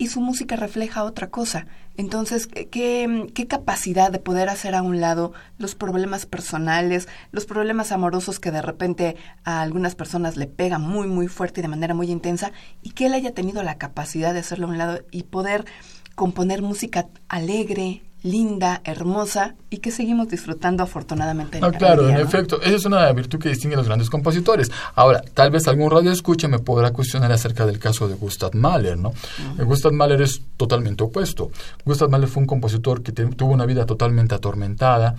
[0.00, 1.66] y su música refleja otra cosa.
[1.98, 7.92] Entonces, ¿qué, ¿qué, capacidad de poder hacer a un lado los problemas personales, los problemas
[7.92, 11.92] amorosos que de repente a algunas personas le pegan muy, muy fuerte y de manera
[11.92, 15.24] muy intensa, y que él haya tenido la capacidad de hacerlo a un lado y
[15.24, 15.66] poder
[16.14, 21.60] componer música alegre, linda, hermosa y que seguimos disfrutando afortunadamente.
[21.62, 24.70] Ah, claro, en efecto, esa es una virtud que distingue a los grandes compositores.
[24.94, 28.98] Ahora, tal vez algún radio escucha me podrá cuestionar acerca del caso de Gustav Mahler,
[28.98, 29.12] ¿no?
[29.58, 31.50] Gustav Mahler es totalmente opuesto.
[31.84, 35.14] Gustav Mahler fue un compositor que tuvo una vida totalmente atormentada,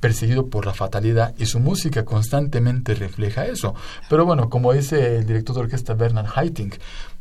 [0.00, 3.74] perseguido por la fatalidad y su música constantemente refleja eso.
[4.08, 6.74] Pero bueno, como dice el director de orquesta Bernard Haitink,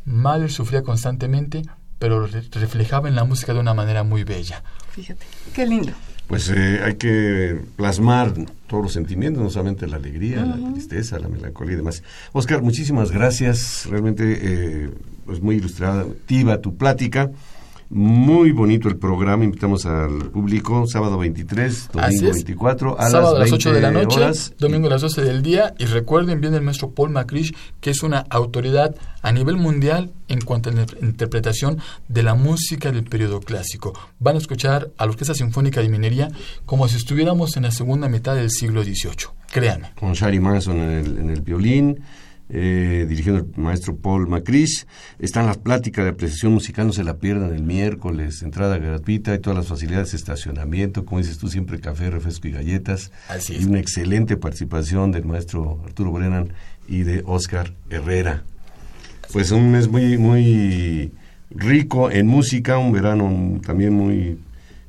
[0.05, 1.63] Mahler sufría constantemente
[1.97, 4.63] pero reflejaba en la música de una manera muy bella.
[4.95, 5.91] Fíjate, qué lindo.
[6.27, 8.33] Pues eh, hay que plasmar
[8.67, 12.01] todos los sentimientos, no solamente la alegría, la tristeza, la melancolía y demás.
[12.31, 13.85] Oscar, muchísimas gracias.
[13.89, 14.89] Realmente eh,
[15.25, 17.29] pues muy ilustrativa tu plática.
[17.95, 23.71] Muy bonito el programa, invitamos al público, sábado 23, domingo 24, a sábado las, 8
[23.71, 24.19] de la noche,
[24.59, 28.03] domingo a las 12 del día, y recuerden bien el maestro Paul McCrish, que es
[28.03, 31.79] una autoridad a nivel mundial en cuanto a la interpretación
[32.09, 33.93] de la música del periodo clásico.
[34.19, 36.27] Van a escuchar a la Orquesta Sinfónica de Minería
[36.65, 39.93] como si estuviéramos en la segunda mitad del siglo XVIII, créanme.
[39.97, 42.03] Con Shari Manson en el, en el violín,
[42.49, 44.87] eh, dirigiendo el maestro Paul Macris.
[45.19, 49.39] Están las pláticas de apreciación musical, no se la pierdan el miércoles, entrada gratuita y
[49.39, 53.11] todas las facilidades de estacionamiento, como dices tú, siempre café, refresco y galletas.
[53.49, 56.53] Y una excelente participación del maestro Arturo Brennan
[56.87, 58.43] y de Oscar Herrera.
[59.31, 61.11] Pues un mes muy, muy
[61.49, 64.37] rico en música, un verano también muy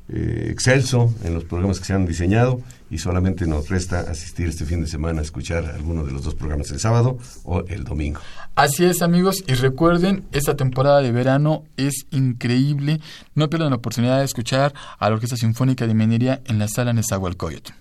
[0.09, 4.63] eh, excelso en los programas que se han diseñado y solamente nos resta asistir este
[4.63, 8.21] fin de semana a escuchar alguno de los dos programas el sábado o el domingo.
[8.55, 13.01] Así es amigos y recuerden, esta temporada de verano es increíble,
[13.35, 16.93] no pierdan la oportunidad de escuchar a la Orquesta Sinfónica de Minería en la sala
[16.93, 17.73] Nezahualcóyotl.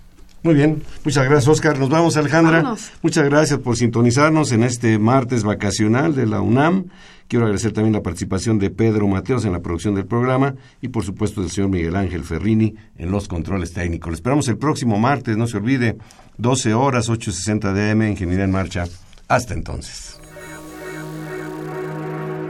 [0.43, 1.79] Muy bien, muchas gracias Oscar.
[1.79, 2.77] Nos vamos Alejandra.
[3.03, 6.87] Muchas gracias por sintonizarnos en este martes vacacional de la UNAM.
[7.29, 11.05] Quiero agradecer también la participación de Pedro Mateos en la producción del programa y por
[11.05, 14.11] supuesto del señor Miguel Ángel Ferrini en los controles técnicos.
[14.11, 15.97] Le esperamos el próximo martes, no se olvide,
[16.39, 18.85] 12 horas, 8.60 DM, Ingeniería en Marcha.
[19.29, 20.21] Hasta entonces.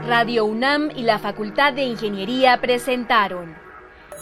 [0.06, 3.54] Radio UNAM y la Facultad de Ingeniería presentaron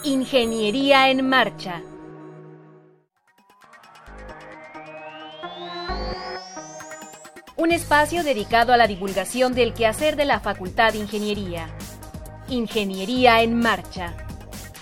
[0.03, 1.81] Ingeniería en Marcha
[7.57, 11.69] un espacio dedicado a la divulgación del quehacer de la Facultad de Ingeniería.
[12.49, 14.13] Ingeniería en Marcha.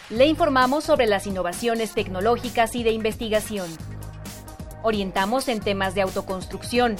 [0.09, 3.69] Le informamos sobre las innovaciones tecnológicas y de investigación.
[4.81, 6.95] Orientamos en temas de autoconstrucción.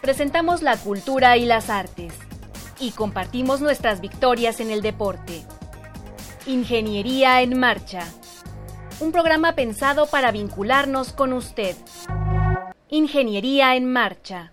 [0.00, 2.12] Presentamos la cultura y las artes.
[2.80, 5.42] Y compartimos nuestras victorias en el deporte.
[6.44, 8.04] Ingeniería en Marcha.
[8.98, 11.76] Un programa pensado para vincularnos con usted.
[12.88, 14.52] Ingeniería en Marcha.